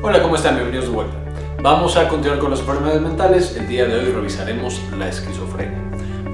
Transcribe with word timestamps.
Hola, 0.00 0.22
¿cómo 0.22 0.36
están? 0.36 0.54
Bienvenidos 0.54 0.86
de 0.86 0.92
vuelta. 0.92 1.16
Vamos 1.60 1.96
a 1.96 2.08
continuar 2.08 2.38
con 2.38 2.52
las 2.52 2.60
enfermedades 2.60 3.02
mentales. 3.02 3.56
El 3.56 3.66
día 3.68 3.84
de 3.84 3.96
hoy 3.96 4.12
revisaremos 4.12 4.80
la 4.96 5.08
esquizofrenia. 5.08 5.76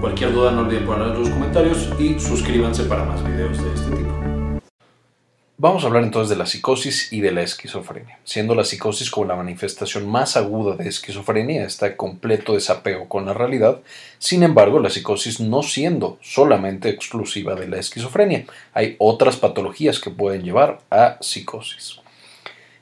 Cualquier 0.02 0.34
duda 0.34 0.50
no 0.50 0.60
olviden 0.60 0.84
ponerla 0.84 1.14
en 1.14 1.20
los 1.20 1.30
comentarios 1.30 1.88
y 1.98 2.20
suscríbanse 2.20 2.84
para 2.84 3.04
más 3.04 3.24
videos 3.26 3.64
de 3.64 3.72
este 3.72 3.96
tipo. 3.96 4.12
Vamos 5.56 5.82
a 5.82 5.86
hablar 5.86 6.02
entonces 6.02 6.28
de 6.28 6.36
la 6.36 6.44
psicosis 6.44 7.10
y 7.10 7.22
de 7.22 7.32
la 7.32 7.40
esquizofrenia. 7.40 8.18
Siendo 8.22 8.54
la 8.54 8.64
psicosis 8.64 9.10
como 9.10 9.28
la 9.28 9.36
manifestación 9.36 10.06
más 10.10 10.36
aguda 10.36 10.76
de 10.76 10.86
esquizofrenia, 10.86 11.64
está 11.64 11.96
completo 11.96 12.52
desapego 12.52 13.08
con 13.08 13.24
la 13.24 13.32
realidad. 13.32 13.80
Sin 14.18 14.42
embargo, 14.42 14.78
la 14.78 14.90
psicosis 14.90 15.40
no 15.40 15.62
siendo 15.62 16.18
solamente 16.20 16.90
exclusiva 16.90 17.54
de 17.54 17.68
la 17.68 17.78
esquizofrenia, 17.78 18.44
hay 18.74 18.96
otras 18.98 19.36
patologías 19.36 20.00
que 20.00 20.10
pueden 20.10 20.42
llevar 20.42 20.80
a 20.90 21.16
psicosis. 21.22 22.03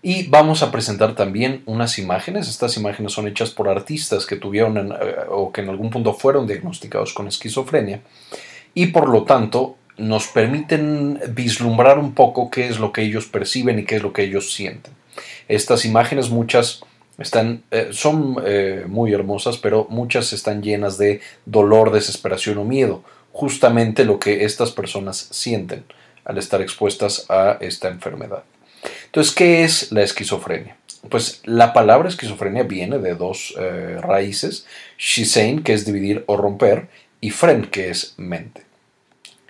Y 0.05 0.27
vamos 0.27 0.65
a 0.65 0.73
presentar 0.73 1.15
también 1.15 1.63
unas 1.65 1.97
imágenes. 1.99 2.49
Estas 2.49 2.77
imágenes 2.77 3.13
son 3.13 3.29
hechas 3.29 3.51
por 3.51 3.69
artistas 3.69 4.27
que 4.27 4.35
tuvieron 4.35 4.77
eh, 4.77 4.95
o 5.31 5.53
que 5.53 5.61
en 5.61 5.69
algún 5.69 5.91
punto 5.91 6.13
fueron 6.13 6.49
diagnosticados 6.49 7.15
con 7.15 7.29
esquizofrenia 7.29 8.01
y 8.75 8.89
por 8.89 9.09
lo 9.09 9.23
tanto 9.23 9.77
nos 9.97 10.27
permiten 10.27 11.21
vislumbrar 11.29 11.99
un 11.99 12.15
poco 12.15 12.51
qué 12.51 12.67
es 12.67 12.81
lo 12.81 12.93
que 12.93 13.03
ellos 13.03 13.27
perciben 13.27 13.79
y 13.79 13.85
qué 13.85 13.97
es 13.97 14.03
lo 14.03 14.13
que 14.13 14.25
ellos 14.25 14.53
sienten. 14.53 14.93
Estas 15.47 15.85
imágenes 15.85 16.31
muchas 16.31 16.83
están, 17.19 17.63
eh, 17.71 17.89
son 17.93 18.37
eh, 18.45 18.85
muy 18.89 19.13
hermosas, 19.13 19.59
pero 19.59 19.87
muchas 19.89 20.33
están 20.33 20.63
llenas 20.63 20.99
de 20.99 21.21
dolor, 21.45 21.93
desesperación 21.93 22.59
o 22.59 22.65
miedo, 22.65 23.05
justamente 23.33 24.05
lo 24.05 24.19
que 24.19 24.45
estas 24.45 24.73
personas 24.73 25.29
sienten 25.31 25.85
al 26.25 26.39
estar 26.39 26.61
expuestas 26.61 27.27
a 27.29 27.59
esta 27.61 27.89
enfermedad. 27.89 28.45
Entonces, 29.13 29.35
¿qué 29.35 29.63
es 29.63 29.93
la 29.93 30.03
esquizofrenia? 30.03 30.77
Pues 31.09 31.43
la 31.45 31.73
palabra 31.73 32.09
esquizofrenia 32.09 32.63
viene 32.63 32.99
de 32.99 33.15
dos 33.15 33.55
eh, 33.59 33.99
raíces, 34.01 34.67
shisein, 34.99 35.63
que 35.63 35.75
es 35.75 35.85
dividir 35.85 36.25
o 36.27 36.37
romper, 36.37 36.89
y 37.21 37.31
fren, 37.31 37.67
que 37.67 37.91
es 37.91 38.15
mente 38.17 38.63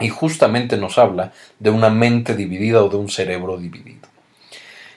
y 0.02 0.08
justamente 0.08 0.76
nos 0.76 0.98
habla 0.98 1.32
de 1.58 1.70
una 1.70 1.90
mente 1.90 2.34
dividida 2.34 2.82
o 2.82 2.88
de 2.88 2.96
un 2.96 3.08
cerebro 3.08 3.56
dividido. 3.56 4.08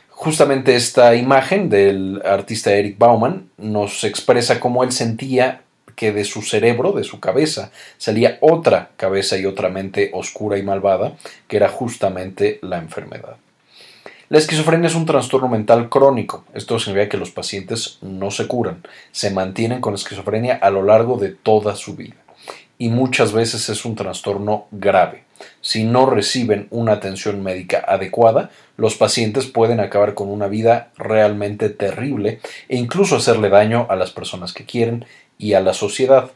Justamente 0.10 0.76
esta 0.76 1.16
imagen 1.16 1.70
del 1.70 2.22
artista 2.26 2.74
Eric 2.74 2.98
Bauman 2.98 3.50
nos 3.58 4.04
expresa 4.04 4.60
cómo 4.60 4.84
él 4.84 4.92
sentía 4.92 5.62
que 5.96 6.12
de 6.12 6.26
su 6.26 6.42
cerebro, 6.42 6.92
de 6.92 7.04
su 7.04 7.20
cabeza, 7.20 7.72
salía 7.98 8.38
otra 8.42 8.92
cabeza 8.98 9.38
y 9.38 9.46
otra 9.46 9.70
mente 9.70 10.12
oscura 10.14 10.58
y 10.58 10.64
malvada, 10.64 11.14
que 11.48 11.58
era 11.58 11.70
justamente 11.70 12.60
la 12.62 12.78
enfermedad. 12.78 13.38
La 14.28 14.40
esquizofrenia 14.40 14.88
es 14.88 14.96
un 14.96 15.06
trastorno 15.06 15.48
mental 15.48 15.88
crónico. 15.88 16.46
Esto 16.56 16.80
significa 16.80 17.10
que 17.10 17.18
los 17.18 17.30
pacientes 17.30 18.00
no 18.02 18.32
se 18.32 18.48
curan, 18.48 18.82
se 19.12 19.30
mantienen 19.30 19.82
con 19.82 19.94
esquizofrenia 19.94 20.56
a 20.56 20.72
lo 20.72 20.82
largo 20.82 21.18
de 21.18 21.30
toda 21.30 21.76
su 21.76 21.96
vida 21.96 22.16
y 22.80 22.90
muchas 22.90 23.34
veces 23.34 23.70
es 23.70 23.86
un 23.86 23.96
trastorno 23.96 24.66
grave. 24.72 25.26
Si 25.62 25.84
no 25.84 26.10
reciben 26.10 26.68
una 26.72 26.94
atención 26.94 27.44
médica 27.44 27.86
adecuada, 27.88 28.50
los 28.78 28.96
pacientes 28.96 29.46
pueden 29.46 29.80
acabar 29.80 30.16
con 30.16 30.30
una 30.30 30.48
vida 30.48 30.90
realmente 30.98 31.70
terrible 31.70 32.40
e 32.68 32.78
incluso 32.78 33.18
hacerle 33.18 33.50
daño 33.50 33.86
a 33.92 33.96
las 33.96 34.10
personas 34.10 34.54
que 34.54 34.66
quieren 34.66 35.06
y 35.38 35.54
a 35.54 35.62
la 35.62 35.76
sociedad. 35.76 36.32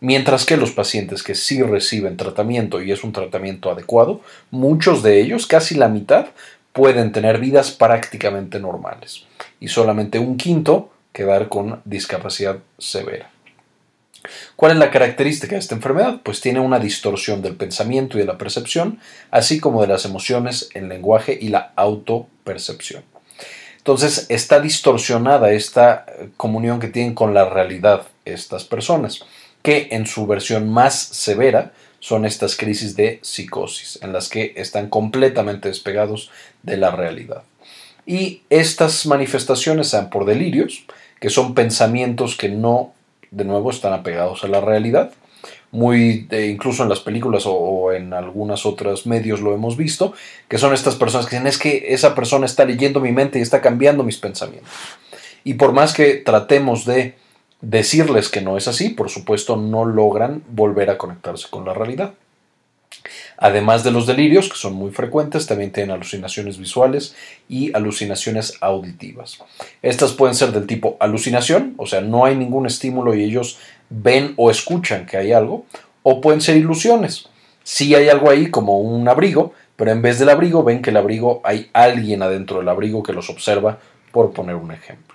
Mientras 0.00 0.44
que 0.44 0.56
los 0.56 0.72
pacientes 0.72 1.22
que 1.22 1.34
sí 1.34 1.62
reciben 1.62 2.16
tratamiento 2.16 2.82
y 2.82 2.92
es 2.92 3.04
un 3.04 3.12
tratamiento 3.12 3.70
adecuado, 3.70 4.20
muchos 4.50 5.02
de 5.02 5.20
ellos, 5.20 5.46
casi 5.46 5.76
la 5.76 5.88
mitad, 5.88 6.26
pueden 6.74 7.12
tener 7.12 7.38
vidas 7.38 7.70
prácticamente 7.70 8.58
normales 8.58 9.24
y 9.60 9.68
solamente 9.68 10.18
un 10.18 10.36
quinto 10.36 10.90
quedar 11.12 11.48
con 11.48 11.80
discapacidad 11.86 12.58
severa. 12.76 13.30
¿Cuál 14.56 14.72
es 14.72 14.78
la 14.78 14.90
característica 14.90 15.54
de 15.54 15.60
esta 15.60 15.76
enfermedad? 15.76 16.20
Pues 16.22 16.40
tiene 16.40 16.58
una 16.58 16.80
distorsión 16.80 17.42
del 17.42 17.56
pensamiento 17.56 18.16
y 18.16 18.22
de 18.22 18.26
la 18.26 18.38
percepción, 18.38 18.98
así 19.30 19.60
como 19.60 19.82
de 19.82 19.88
las 19.88 20.04
emociones, 20.04 20.70
el 20.74 20.88
lenguaje 20.88 21.38
y 21.40 21.48
la 21.48 21.72
autopercepción. 21.76 23.04
Entonces 23.78 24.26
está 24.28 24.60
distorsionada 24.60 25.52
esta 25.52 26.06
eh, 26.08 26.30
comunión 26.36 26.80
que 26.80 26.88
tienen 26.88 27.14
con 27.14 27.34
la 27.34 27.48
realidad 27.48 28.06
estas 28.24 28.64
personas, 28.64 29.20
que 29.62 29.88
en 29.92 30.06
su 30.06 30.26
versión 30.26 30.70
más 30.70 30.98
severa 30.98 31.72
son 32.04 32.26
estas 32.26 32.54
crisis 32.54 32.96
de 32.96 33.18
psicosis, 33.22 33.98
en 34.02 34.12
las 34.12 34.28
que 34.28 34.52
están 34.56 34.90
completamente 34.90 35.68
despegados 35.68 36.30
de 36.62 36.76
la 36.76 36.90
realidad. 36.90 37.44
Y 38.04 38.42
estas 38.50 39.06
manifestaciones 39.06 39.88
sean 39.88 40.10
por 40.10 40.26
delirios, 40.26 40.84
que 41.18 41.30
son 41.30 41.54
pensamientos 41.54 42.36
que 42.36 42.50
no 42.50 42.92
de 43.30 43.46
nuevo 43.46 43.70
están 43.70 43.94
apegados 43.94 44.44
a 44.44 44.48
la 44.48 44.60
realidad. 44.60 45.12
Muy, 45.70 46.28
incluso 46.30 46.82
en 46.82 46.90
las 46.90 47.00
películas 47.00 47.44
o, 47.46 47.90
en 47.90 48.12
algunos 48.12 48.66
otros 48.66 49.06
medios 49.06 49.40
lo 49.40 49.54
hemos 49.54 49.78
visto, 49.78 50.12
que 50.46 50.58
son 50.58 50.74
estas 50.74 50.96
personas 50.96 51.24
que 51.24 51.36
dicen 51.36 51.46
es 51.46 51.56
que 51.56 51.86
esa 51.88 52.14
persona 52.14 52.44
está 52.44 52.66
leyendo 52.66 53.00
mi 53.00 53.12
mente 53.12 53.38
y 53.38 53.42
está 53.42 53.62
cambiando 53.62 54.04
mis 54.04 54.18
pensamientos. 54.18 54.70
Y 55.42 55.54
por 55.54 55.72
más 55.72 55.94
que 55.94 56.16
tratemos 56.16 56.84
de 56.84 57.14
decirles 57.64 58.28
que 58.28 58.40
no 58.40 58.56
es 58.56 58.68
así, 58.68 58.90
por 58.90 59.08
supuesto 59.08 59.56
no 59.56 59.84
logran 59.84 60.42
volver 60.50 60.90
a 60.90 60.98
conectarse 60.98 61.48
con 61.50 61.64
la 61.64 61.74
realidad. 61.74 62.14
Además 63.36 63.82
de 63.84 63.90
los 63.90 64.06
delirios, 64.06 64.48
que 64.48 64.56
son 64.56 64.74
muy 64.74 64.92
frecuentes, 64.92 65.46
también 65.46 65.72
tienen 65.72 65.90
alucinaciones 65.90 66.58
visuales 66.58 67.14
y 67.48 67.74
alucinaciones 67.74 68.54
auditivas. 68.60 69.38
Estas 69.82 70.12
pueden 70.12 70.34
ser 70.34 70.52
del 70.52 70.66
tipo 70.66 70.96
alucinación, 71.00 71.74
o 71.76 71.86
sea, 71.86 72.00
no 72.00 72.24
hay 72.24 72.36
ningún 72.36 72.66
estímulo 72.66 73.14
y 73.14 73.24
ellos 73.24 73.58
ven 73.90 74.34
o 74.36 74.50
escuchan 74.50 75.06
que 75.06 75.16
hay 75.16 75.32
algo, 75.32 75.66
o 76.02 76.20
pueden 76.20 76.40
ser 76.40 76.56
ilusiones. 76.56 77.28
Sí 77.64 77.94
hay 77.94 78.08
algo 78.08 78.30
ahí 78.30 78.50
como 78.50 78.78
un 78.78 79.08
abrigo, 79.08 79.52
pero 79.76 79.90
en 79.90 80.02
vez 80.02 80.18
del 80.18 80.28
abrigo 80.28 80.62
ven 80.62 80.82
que 80.82 80.90
el 80.90 80.96
abrigo 80.96 81.40
hay 81.44 81.70
alguien 81.72 82.22
adentro 82.22 82.58
del 82.58 82.68
abrigo 82.68 83.02
que 83.02 83.12
los 83.12 83.28
observa, 83.30 83.78
por 84.12 84.32
poner 84.32 84.54
un 84.54 84.70
ejemplo. 84.70 85.13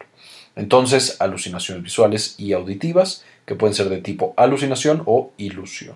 Entonces, 0.60 1.16
alucinaciones 1.20 1.82
visuales 1.82 2.36
y 2.38 2.52
auditivas, 2.52 3.24
que 3.46 3.56
pueden 3.56 3.74
ser 3.74 3.88
de 3.88 4.00
tipo 4.00 4.34
alucinación 4.36 5.04
o 5.06 5.32
ilusión. 5.38 5.96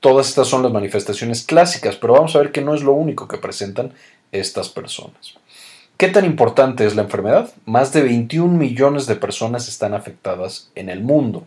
Todas 0.00 0.28
estas 0.28 0.48
son 0.48 0.64
las 0.64 0.72
manifestaciones 0.72 1.44
clásicas, 1.44 1.94
pero 1.94 2.14
vamos 2.14 2.34
a 2.34 2.40
ver 2.40 2.50
que 2.50 2.62
no 2.62 2.74
es 2.74 2.82
lo 2.82 2.94
único 2.94 3.28
que 3.28 3.38
presentan 3.38 3.92
estas 4.32 4.68
personas. 4.70 5.34
¿Qué 5.96 6.08
tan 6.08 6.24
importante 6.24 6.84
es 6.84 6.96
la 6.96 7.02
enfermedad? 7.02 7.54
Más 7.64 7.92
de 7.92 8.02
21 8.02 8.58
millones 8.58 9.06
de 9.06 9.14
personas 9.14 9.68
están 9.68 9.94
afectadas 9.94 10.72
en 10.74 10.90
el 10.90 11.00
mundo. 11.00 11.46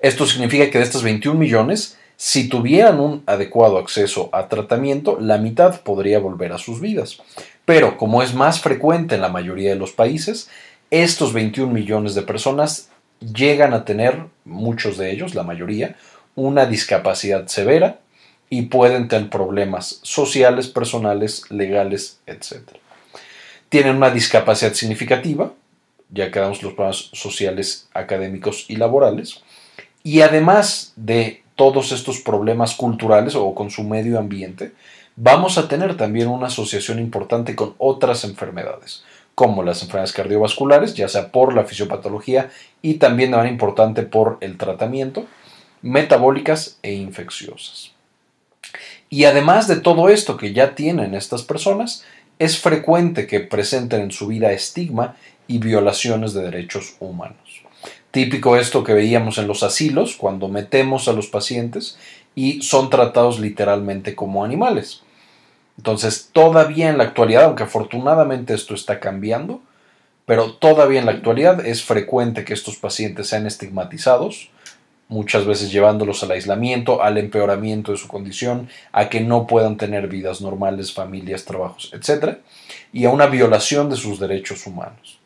Esto 0.00 0.26
significa 0.26 0.68
que 0.70 0.78
de 0.78 0.84
estas 0.84 1.04
21 1.04 1.38
millones, 1.38 1.96
si 2.16 2.48
tuvieran 2.48 2.98
un 2.98 3.22
adecuado 3.26 3.78
acceso 3.78 4.28
a 4.32 4.48
tratamiento, 4.48 5.18
la 5.20 5.38
mitad 5.38 5.82
podría 5.82 6.18
volver 6.18 6.52
a 6.52 6.58
sus 6.58 6.80
vidas. 6.80 7.22
Pero 7.64 7.96
como 7.96 8.24
es 8.24 8.34
más 8.34 8.60
frecuente 8.60 9.14
en 9.14 9.20
la 9.20 9.28
mayoría 9.28 9.70
de 9.70 9.76
los 9.76 9.92
países, 9.92 10.48
estos 10.90 11.32
21 11.32 11.72
millones 11.72 12.14
de 12.14 12.22
personas 12.22 12.90
llegan 13.20 13.74
a 13.74 13.84
tener, 13.84 14.26
muchos 14.44 14.98
de 14.98 15.10
ellos, 15.10 15.34
la 15.34 15.42
mayoría, 15.42 15.96
una 16.34 16.66
discapacidad 16.66 17.46
severa 17.48 18.00
y 18.48 18.62
pueden 18.62 19.08
tener 19.08 19.30
problemas 19.30 20.00
sociales, 20.02 20.68
personales, 20.68 21.50
legales, 21.50 22.20
etc. 22.26 22.60
Tienen 23.68 23.96
una 23.96 24.10
discapacidad 24.10 24.74
significativa, 24.74 25.52
ya 26.10 26.30
quedamos 26.30 26.62
los 26.62 26.74
problemas 26.74 27.10
sociales, 27.12 27.88
académicos 27.92 28.66
y 28.68 28.76
laborales, 28.76 29.42
y 30.04 30.20
además 30.20 30.92
de 30.94 31.42
todos 31.56 31.90
estos 31.90 32.20
problemas 32.20 32.74
culturales 32.74 33.34
o 33.34 33.54
con 33.54 33.70
su 33.70 33.82
medio 33.82 34.18
ambiente, 34.18 34.72
vamos 35.16 35.58
a 35.58 35.66
tener 35.66 35.96
también 35.96 36.28
una 36.28 36.46
asociación 36.46 36.98
importante 37.00 37.56
con 37.56 37.74
otras 37.78 38.22
enfermedades, 38.24 39.02
como 39.36 39.62
las 39.62 39.82
enfermedades 39.82 40.14
cardiovasculares, 40.14 40.94
ya 40.94 41.08
sea 41.08 41.30
por 41.30 41.54
la 41.54 41.64
fisiopatología 41.64 42.50
y 42.80 42.94
también 42.94 43.30
de 43.30 43.36
manera 43.36 43.52
importante 43.52 44.02
por 44.02 44.38
el 44.40 44.56
tratamiento, 44.56 45.26
metabólicas 45.82 46.78
e 46.82 46.94
infecciosas. 46.94 47.92
Y 49.10 49.24
además 49.24 49.68
de 49.68 49.76
todo 49.76 50.08
esto 50.08 50.38
que 50.38 50.54
ya 50.54 50.74
tienen 50.74 51.14
estas 51.14 51.42
personas, 51.42 52.02
es 52.38 52.58
frecuente 52.58 53.26
que 53.26 53.40
presenten 53.40 54.00
en 54.00 54.10
su 54.10 54.26
vida 54.26 54.52
estigma 54.52 55.16
y 55.46 55.58
violaciones 55.58 56.32
de 56.32 56.42
derechos 56.42 56.96
humanos. 56.98 57.62
Típico 58.12 58.56
esto 58.56 58.84
que 58.84 58.94
veíamos 58.94 59.36
en 59.36 59.48
los 59.48 59.62
asilos, 59.62 60.16
cuando 60.16 60.48
metemos 60.48 61.08
a 61.08 61.12
los 61.12 61.26
pacientes 61.26 61.98
y 62.34 62.62
son 62.62 62.88
tratados 62.88 63.38
literalmente 63.38 64.14
como 64.14 64.44
animales. 64.46 65.02
Entonces, 65.76 66.30
todavía 66.32 66.88
en 66.88 66.98
la 66.98 67.04
actualidad, 67.04 67.44
aunque 67.44 67.64
afortunadamente 67.64 68.54
esto 68.54 68.74
está 68.74 69.00
cambiando, 69.00 69.60
pero 70.24 70.54
todavía 70.54 71.00
en 71.00 71.06
la 71.06 71.12
actualidad 71.12 71.64
es 71.64 71.84
frecuente 71.84 72.44
que 72.44 72.54
estos 72.54 72.76
pacientes 72.76 73.28
sean 73.28 73.46
estigmatizados 73.46 74.50
muchas 75.08 75.46
veces 75.46 75.70
llevándolos 75.70 76.22
al 76.22 76.32
aislamiento, 76.32 77.02
al 77.02 77.18
empeoramiento 77.18 77.92
de 77.92 77.98
su 77.98 78.08
condición, 78.08 78.68
a 78.92 79.08
que 79.08 79.20
no 79.20 79.46
puedan 79.46 79.76
tener 79.76 80.08
vidas 80.08 80.40
normales, 80.40 80.92
familias, 80.92 81.44
trabajos, 81.44 81.92
etc. 81.92 82.38
Y 82.92 83.04
a 83.04 83.10
una 83.10 83.26
violación 83.26 83.88
de 83.88 83.96
sus 83.96 84.18
derechos 84.18 84.66
humanos. 84.66 85.18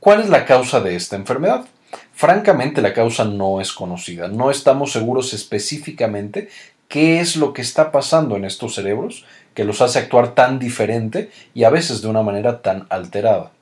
¿Cuál 0.00 0.20
es 0.20 0.28
la 0.28 0.46
causa 0.46 0.80
de 0.80 0.94
esta 0.94 1.16
enfermedad? 1.16 1.66
Francamente 2.14 2.82
la 2.82 2.94
causa 2.94 3.24
no 3.24 3.60
es 3.60 3.72
conocida, 3.72 4.28
no 4.28 4.50
estamos 4.50 4.92
seguros 4.92 5.32
específicamente 5.34 6.48
qué 6.88 7.20
es 7.20 7.36
lo 7.36 7.52
que 7.52 7.62
está 7.62 7.92
pasando 7.92 8.36
en 8.36 8.44
estos 8.44 8.74
cerebros 8.74 9.24
que 9.54 9.64
los 9.64 9.80
hace 9.80 9.98
actuar 9.98 10.34
tan 10.34 10.58
diferente 10.58 11.30
y 11.54 11.64
a 11.64 11.70
veces 11.70 12.02
de 12.02 12.08
una 12.08 12.22
manera 12.22 12.62
tan 12.62 12.86
alterada. 12.90 13.52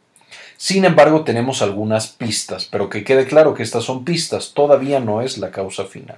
Sin 0.56 0.84
embargo, 0.84 1.24
tenemos 1.24 1.60
algunas 1.60 2.06
pistas, 2.06 2.66
pero 2.66 2.88
que 2.88 3.04
quede 3.04 3.26
claro 3.26 3.54
que 3.54 3.62
estas 3.62 3.84
son 3.84 4.04
pistas, 4.04 4.52
todavía 4.54 5.00
no 5.00 5.20
es 5.20 5.38
la 5.38 5.50
causa 5.50 5.84
final. 5.84 6.16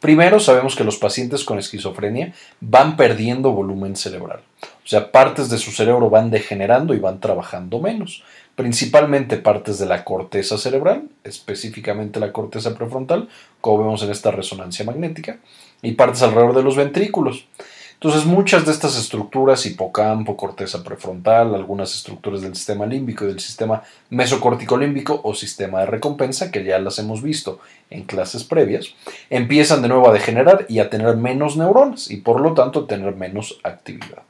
Primero, 0.00 0.40
sabemos 0.40 0.74
que 0.74 0.82
los 0.82 0.96
pacientes 0.96 1.44
con 1.44 1.60
esquizofrenia 1.60 2.34
van 2.60 2.96
perdiendo 2.96 3.52
volumen 3.52 3.94
cerebral, 3.94 4.40
o 4.84 4.88
sea, 4.88 5.12
partes 5.12 5.48
de 5.48 5.58
su 5.58 5.70
cerebro 5.70 6.10
van 6.10 6.30
degenerando 6.30 6.92
y 6.92 6.98
van 6.98 7.20
trabajando 7.20 7.78
menos, 7.78 8.24
principalmente 8.56 9.36
partes 9.36 9.78
de 9.78 9.86
la 9.86 10.04
corteza 10.04 10.58
cerebral, 10.58 11.04
específicamente 11.22 12.18
la 12.18 12.32
corteza 12.32 12.74
prefrontal, 12.74 13.28
como 13.60 13.78
vemos 13.84 14.02
en 14.02 14.10
esta 14.10 14.32
resonancia 14.32 14.84
magnética, 14.84 15.38
y 15.82 15.92
partes 15.92 16.22
alrededor 16.22 16.54
de 16.54 16.62
los 16.62 16.76
ventrículos. 16.76 17.46
Entonces 18.02 18.24
muchas 18.24 18.66
de 18.66 18.72
estas 18.72 18.98
estructuras, 18.98 19.64
hipocampo, 19.64 20.36
corteza 20.36 20.82
prefrontal, 20.82 21.54
algunas 21.54 21.94
estructuras 21.94 22.40
del 22.40 22.56
sistema 22.56 22.84
límbico 22.84 23.24
y 23.24 23.28
del 23.28 23.38
sistema 23.38 23.80
mesocórtico 24.10 24.76
límbico 24.76 25.20
o 25.22 25.34
sistema 25.34 25.78
de 25.78 25.86
recompensa, 25.86 26.50
que 26.50 26.64
ya 26.64 26.80
las 26.80 26.98
hemos 26.98 27.22
visto 27.22 27.60
en 27.90 28.02
clases 28.02 28.42
previas, 28.42 28.94
empiezan 29.30 29.82
de 29.82 29.88
nuevo 29.88 30.08
a 30.08 30.12
degenerar 30.12 30.66
y 30.68 30.80
a 30.80 30.90
tener 30.90 31.16
menos 31.16 31.56
neuronas 31.56 32.10
y 32.10 32.16
por 32.16 32.40
lo 32.40 32.54
tanto 32.54 32.80
a 32.80 32.86
tener 32.88 33.14
menos 33.14 33.60
actividad. 33.62 34.22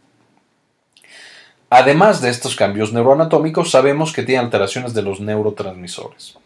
Además 1.71 2.21
de 2.21 2.29
estos 2.29 2.55
cambios 2.55 2.93
neuroanatómicos, 2.93 3.71
sabemos 3.71 4.13
que 4.13 4.23
tiene 4.23 4.43
alteraciones 4.43 4.93
de 4.93 5.01
los 5.01 5.21
neurotransmisores. 5.21 6.37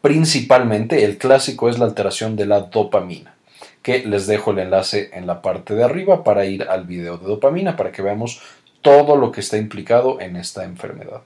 Principalmente 0.00 1.04
el 1.04 1.16
clásico 1.16 1.68
es 1.68 1.78
la 1.78 1.84
alteración 1.84 2.34
de 2.34 2.46
la 2.46 2.62
dopamina 2.62 3.36
que 3.82 4.04
les 4.06 4.26
dejo 4.26 4.52
el 4.52 4.60
enlace 4.60 5.10
en 5.12 5.26
la 5.26 5.42
parte 5.42 5.74
de 5.74 5.84
arriba 5.84 6.24
para 6.24 6.46
ir 6.46 6.64
al 6.64 6.84
video 6.84 7.18
de 7.18 7.26
dopamina 7.26 7.76
para 7.76 7.92
que 7.92 8.02
veamos 8.02 8.40
todo 8.80 9.16
lo 9.16 9.32
que 9.32 9.40
está 9.40 9.56
implicado 9.56 10.20
en 10.20 10.36
esta 10.36 10.64
enfermedad. 10.64 11.22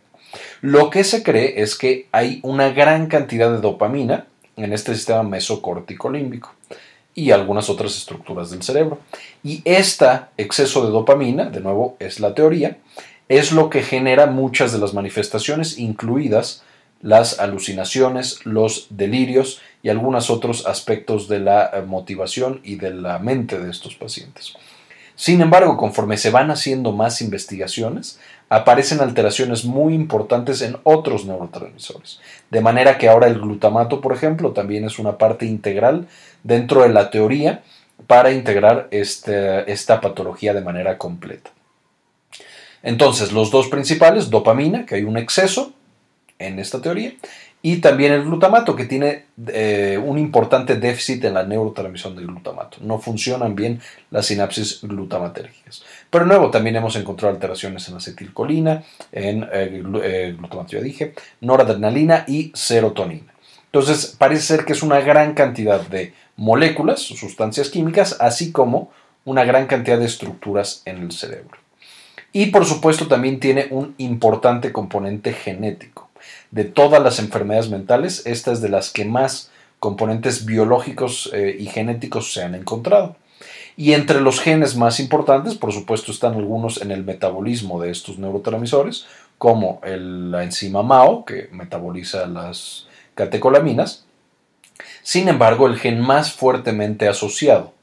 Lo 0.60 0.90
que 0.90 1.04
se 1.04 1.22
cree 1.22 1.60
es 1.62 1.76
que 1.76 2.08
hay 2.12 2.40
una 2.42 2.70
gran 2.70 3.06
cantidad 3.06 3.50
de 3.50 3.60
dopamina 3.60 4.26
en 4.56 4.72
este 4.72 4.94
sistema 4.94 5.22
mesocórtico 5.22 6.10
límbico 6.10 6.52
y 7.14 7.30
algunas 7.30 7.70
otras 7.70 7.96
estructuras 7.96 8.50
del 8.50 8.62
cerebro. 8.62 8.98
Y 9.42 9.62
este 9.64 10.06
exceso 10.36 10.84
de 10.84 10.92
dopamina, 10.92 11.46
de 11.46 11.60
nuevo 11.60 11.96
es 11.98 12.20
la 12.20 12.34
teoría, 12.34 12.78
es 13.28 13.52
lo 13.52 13.70
que 13.70 13.82
genera 13.82 14.26
muchas 14.26 14.72
de 14.72 14.78
las 14.78 14.94
manifestaciones, 14.94 15.78
incluidas 15.78 16.62
las 17.02 17.38
alucinaciones, 17.38 18.44
los 18.44 18.86
delirios 18.90 19.60
y 19.86 19.88
algunos 19.88 20.30
otros 20.30 20.66
aspectos 20.66 21.28
de 21.28 21.38
la 21.38 21.70
eh, 21.72 21.80
motivación 21.80 22.60
y 22.64 22.74
de 22.74 22.92
la 22.92 23.20
mente 23.20 23.56
de 23.60 23.70
estos 23.70 23.94
pacientes. 23.94 24.54
Sin 25.14 25.40
embargo, 25.40 25.76
conforme 25.76 26.16
se 26.16 26.30
van 26.30 26.50
haciendo 26.50 26.90
más 26.90 27.22
investigaciones, 27.22 28.18
aparecen 28.48 29.00
alteraciones 29.00 29.64
muy 29.64 29.94
importantes 29.94 30.60
en 30.60 30.76
otros 30.82 31.24
neurotransmisores. 31.24 32.18
De 32.50 32.60
manera 32.60 32.98
que 32.98 33.08
ahora 33.08 33.28
el 33.28 33.38
glutamato, 33.38 34.00
por 34.00 34.12
ejemplo, 34.12 34.50
también 34.50 34.84
es 34.84 34.98
una 34.98 35.18
parte 35.18 35.46
integral 35.46 36.08
dentro 36.42 36.82
de 36.82 36.88
la 36.88 37.08
teoría 37.10 37.62
para 38.08 38.32
integrar 38.32 38.88
este, 38.90 39.70
esta 39.70 40.00
patología 40.00 40.52
de 40.52 40.62
manera 40.62 40.98
completa. 40.98 41.50
Entonces, 42.82 43.30
los 43.30 43.52
dos 43.52 43.68
principales, 43.68 44.30
dopamina, 44.30 44.84
que 44.84 44.96
hay 44.96 45.04
un 45.04 45.16
exceso 45.16 45.74
en 46.40 46.58
esta 46.58 46.82
teoría, 46.82 47.14
y 47.62 47.78
también 47.78 48.12
el 48.12 48.22
glutamato, 48.22 48.76
que 48.76 48.84
tiene 48.84 49.24
eh, 49.48 50.00
un 50.02 50.18
importante 50.18 50.76
déficit 50.76 51.24
en 51.24 51.34
la 51.34 51.42
neurotransmisión 51.42 52.14
del 52.14 52.26
glutamato. 52.26 52.78
No 52.80 52.98
funcionan 52.98 53.56
bien 53.56 53.80
las 54.10 54.26
sinapsis 54.26 54.80
glutamatérgicas. 54.82 55.82
Pero 56.08 56.26
nuevo, 56.26 56.50
también 56.50 56.76
hemos 56.76 56.94
encontrado 56.96 57.34
alteraciones 57.34 57.88
en 57.88 57.96
acetilcolina, 57.96 58.84
en 59.10 59.42
eh, 59.52 59.82
eh, 60.02 60.34
glutamato, 60.38 60.72
ya 60.72 60.80
dije, 60.80 61.14
noradrenalina 61.40 62.24
y 62.28 62.52
serotonina. 62.54 63.34
Entonces, 63.64 64.14
parece 64.16 64.42
ser 64.42 64.64
que 64.64 64.72
es 64.72 64.82
una 64.82 65.00
gran 65.00 65.34
cantidad 65.34 65.80
de 65.80 66.14
moléculas, 66.36 67.00
sustancias 67.00 67.68
químicas, 67.70 68.16
así 68.20 68.52
como 68.52 68.92
una 69.24 69.44
gran 69.44 69.66
cantidad 69.66 69.98
de 69.98 70.06
estructuras 70.06 70.82
en 70.84 70.98
el 70.98 71.10
cerebro. 71.10 71.58
Y 72.32 72.46
por 72.46 72.64
supuesto 72.64 73.08
también 73.08 73.40
tiene 73.40 73.66
un 73.70 73.94
importante 73.98 74.72
componente 74.72 75.32
genético 75.32 76.05
de 76.50 76.64
todas 76.64 77.02
las 77.02 77.18
enfermedades 77.18 77.70
mentales, 77.70 78.22
esta 78.26 78.52
es 78.52 78.60
de 78.60 78.68
las 78.68 78.90
que 78.90 79.04
más 79.04 79.50
componentes 79.78 80.46
biológicos 80.46 81.30
eh, 81.32 81.56
y 81.58 81.66
genéticos 81.66 82.32
se 82.32 82.42
han 82.42 82.54
encontrado. 82.54 83.16
Y 83.76 83.92
entre 83.92 84.20
los 84.20 84.40
genes 84.40 84.74
más 84.74 85.00
importantes, 85.00 85.54
por 85.54 85.72
supuesto, 85.72 86.10
están 86.10 86.34
algunos 86.34 86.80
en 86.80 86.90
el 86.90 87.04
metabolismo 87.04 87.80
de 87.80 87.90
estos 87.90 88.18
neurotransmisores, 88.18 89.06
como 89.36 89.80
la 89.84 90.44
enzima 90.44 90.82
MAO, 90.82 91.26
que 91.26 91.48
metaboliza 91.52 92.26
las 92.26 92.86
catecolaminas. 93.14 94.06
Sin 95.02 95.28
embargo, 95.28 95.66
el 95.66 95.78
gen 95.78 96.00
más 96.00 96.32
fuertemente 96.32 97.06
asociado 97.06 97.74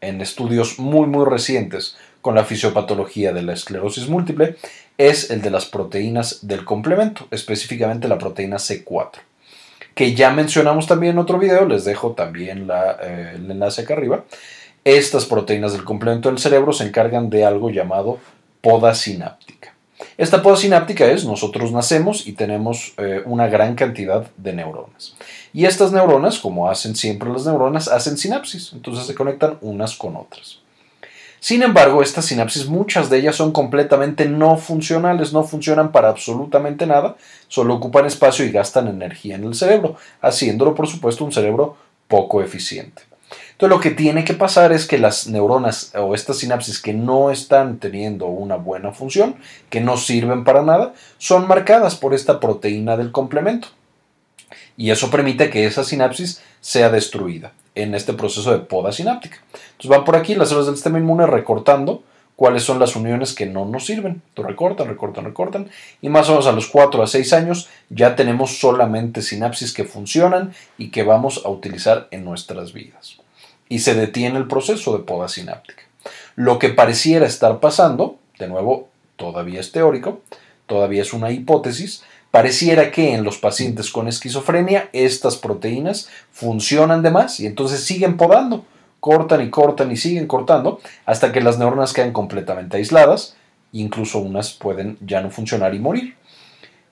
en 0.00 0.20
estudios 0.20 0.78
muy 0.78 1.06
muy 1.06 1.24
recientes 1.24 1.96
con 2.26 2.34
la 2.34 2.44
fisiopatología 2.44 3.32
de 3.32 3.42
la 3.42 3.52
esclerosis 3.52 4.08
múltiple 4.08 4.56
es 4.98 5.30
el 5.30 5.42
de 5.42 5.50
las 5.52 5.64
proteínas 5.64 6.44
del 6.44 6.64
complemento, 6.64 7.28
específicamente 7.30 8.08
la 8.08 8.18
proteína 8.18 8.56
C4, 8.56 9.12
que 9.94 10.12
ya 10.12 10.32
mencionamos 10.32 10.88
también 10.88 11.12
en 11.12 11.18
otro 11.20 11.38
video, 11.38 11.66
les 11.66 11.84
dejo 11.84 12.14
también 12.14 12.68
eh, 12.68 13.34
el 13.36 13.48
enlace 13.48 13.82
acá 13.82 13.94
arriba. 13.94 14.24
Estas 14.82 15.24
proteínas 15.24 15.72
del 15.72 15.84
complemento 15.84 16.28
del 16.28 16.40
cerebro 16.40 16.72
se 16.72 16.82
encargan 16.82 17.30
de 17.30 17.44
algo 17.44 17.70
llamado 17.70 18.18
poda 18.60 18.96
sináptica. 18.96 19.76
Esta 20.18 20.42
poda 20.42 20.56
sináptica 20.56 21.06
es, 21.06 21.24
nosotros 21.24 21.70
nacemos 21.70 22.26
y 22.26 22.32
tenemos 22.32 22.94
eh, 22.96 23.22
una 23.24 23.46
gran 23.46 23.76
cantidad 23.76 24.26
de 24.36 24.52
neuronas. 24.52 25.14
Y 25.52 25.64
estas 25.64 25.92
neuronas, 25.92 26.40
como 26.40 26.68
hacen 26.68 26.96
siempre 26.96 27.30
las 27.30 27.46
neuronas, 27.46 27.86
hacen 27.86 28.18
sinapsis, 28.18 28.72
entonces 28.72 29.06
se 29.06 29.14
conectan 29.14 29.58
unas 29.60 29.94
con 29.94 30.16
otras. 30.16 30.65
Sin 31.46 31.62
embargo, 31.62 32.02
estas 32.02 32.24
sinapsis, 32.24 32.66
muchas 32.66 33.08
de 33.08 33.18
ellas 33.18 33.36
son 33.36 33.52
completamente 33.52 34.26
no 34.26 34.56
funcionales, 34.56 35.32
no 35.32 35.44
funcionan 35.44 35.92
para 35.92 36.08
absolutamente 36.08 36.88
nada, 36.88 37.14
solo 37.46 37.74
ocupan 37.74 38.04
espacio 38.04 38.44
y 38.44 38.50
gastan 38.50 38.88
energía 38.88 39.36
en 39.36 39.44
el 39.44 39.54
cerebro, 39.54 39.94
haciéndolo, 40.20 40.74
por 40.74 40.88
supuesto, 40.88 41.24
un 41.24 41.30
cerebro 41.30 41.76
poco 42.08 42.42
eficiente. 42.42 43.02
Entonces, 43.52 43.76
lo 43.76 43.80
que 43.80 43.92
tiene 43.92 44.24
que 44.24 44.34
pasar 44.34 44.72
es 44.72 44.88
que 44.88 44.98
las 44.98 45.28
neuronas 45.28 45.92
o 45.94 46.16
estas 46.16 46.38
sinapsis 46.38 46.82
que 46.82 46.94
no 46.94 47.30
están 47.30 47.78
teniendo 47.78 48.26
una 48.26 48.56
buena 48.56 48.90
función, 48.90 49.36
que 49.70 49.80
no 49.80 49.98
sirven 49.98 50.42
para 50.42 50.62
nada, 50.62 50.94
son 51.18 51.46
marcadas 51.46 51.94
por 51.94 52.12
esta 52.12 52.40
proteína 52.40 52.96
del 52.96 53.12
complemento. 53.12 53.68
Y 54.76 54.90
eso 54.90 55.10
permite 55.10 55.50
que 55.50 55.66
esa 55.66 55.84
sinapsis 55.84 56.42
sea 56.60 56.90
destruida 56.90 57.52
en 57.74 57.94
este 57.94 58.12
proceso 58.12 58.52
de 58.52 58.58
poda 58.58 58.92
sináptica. 58.92 59.38
Entonces 59.52 59.88
van 59.88 60.04
por 60.04 60.16
aquí 60.16 60.34
las 60.34 60.48
células 60.48 60.66
del 60.66 60.76
sistema 60.76 60.98
inmune 60.98 61.26
recortando 61.26 62.02
cuáles 62.36 62.62
son 62.62 62.78
las 62.78 62.94
uniones 62.94 63.34
que 63.34 63.46
no 63.46 63.64
nos 63.64 63.86
sirven. 63.86 64.22
Recortan, 64.36 64.88
recortan, 64.88 65.24
recortan. 65.24 65.70
Y 66.02 66.08
más 66.08 66.28
o 66.28 66.32
menos 66.32 66.46
a 66.46 66.52
los 66.52 66.68
4 66.68 67.02
a 67.02 67.06
6 67.06 67.32
años 67.32 67.68
ya 67.88 68.14
tenemos 68.14 68.58
solamente 68.58 69.22
sinapsis 69.22 69.72
que 69.72 69.84
funcionan 69.84 70.54
y 70.78 70.90
que 70.90 71.02
vamos 71.02 71.42
a 71.44 71.48
utilizar 71.48 72.08
en 72.10 72.24
nuestras 72.24 72.72
vidas. 72.72 73.16
Y 73.68 73.80
se 73.80 73.94
detiene 73.94 74.38
el 74.38 74.46
proceso 74.46 74.96
de 74.96 75.04
poda 75.04 75.28
sináptica. 75.28 75.82
Lo 76.36 76.58
que 76.58 76.68
pareciera 76.68 77.26
estar 77.26 77.58
pasando, 77.58 78.18
de 78.38 78.46
nuevo, 78.46 78.88
todavía 79.16 79.58
es 79.58 79.72
teórico, 79.72 80.20
todavía 80.66 81.02
es 81.02 81.12
una 81.12 81.30
hipótesis, 81.30 82.04
pareciera 82.36 82.90
que 82.90 83.14
en 83.14 83.24
los 83.24 83.38
pacientes 83.38 83.90
con 83.90 84.08
esquizofrenia 84.08 84.90
estas 84.92 85.36
proteínas 85.36 86.10
funcionan 86.32 87.02
de 87.02 87.10
más 87.10 87.40
y 87.40 87.46
entonces 87.46 87.82
siguen 87.82 88.18
podando, 88.18 88.66
cortan 89.00 89.40
y 89.40 89.48
cortan 89.48 89.90
y 89.90 89.96
siguen 89.96 90.26
cortando 90.26 90.78
hasta 91.06 91.32
que 91.32 91.40
las 91.40 91.58
neuronas 91.58 91.94
quedan 91.94 92.12
completamente 92.12 92.76
aisladas, 92.76 93.36
incluso 93.72 94.18
unas 94.18 94.52
pueden 94.52 94.98
ya 95.00 95.22
no 95.22 95.30
funcionar 95.30 95.74
y 95.74 95.78
morir. 95.78 96.14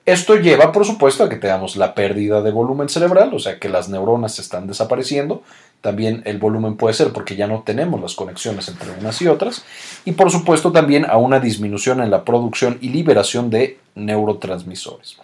Esto 0.07 0.35
lleva, 0.35 0.71
por 0.71 0.83
supuesto, 0.83 1.23
a 1.23 1.29
que 1.29 1.35
tengamos 1.35 1.75
la 1.75 1.93
pérdida 1.93 2.41
de 2.41 2.49
volumen 2.49 2.89
cerebral, 2.89 3.31
o 3.31 3.37
sea 3.37 3.59
que 3.59 3.69
las 3.69 3.87
neuronas 3.87 4.39
están 4.39 4.65
desapareciendo. 4.65 5.43
También 5.85 6.23
el 6.25 6.39
volumen 6.39 6.77
puede 6.77 6.95
ser 6.95 7.13
porque 7.13 7.35
ya 7.35 7.45
no 7.45 7.61
tenemos 7.61 8.01
las 8.01 8.15
conexiones 8.15 8.69
entre 8.69 8.89
unas 8.99 9.21
y 9.21 9.27
otras. 9.27 9.63
Y 10.03 10.13
por 10.13 10.31
supuesto 10.31 10.71
también 10.71 11.05
a 11.05 11.17
una 11.17 11.39
disminución 11.39 12.01
en 12.01 12.09
la 12.09 12.25
producción 12.25 12.79
y 12.81 12.89
liberación 12.89 13.51
de 13.51 13.77
neurotransmisores. 13.93 15.17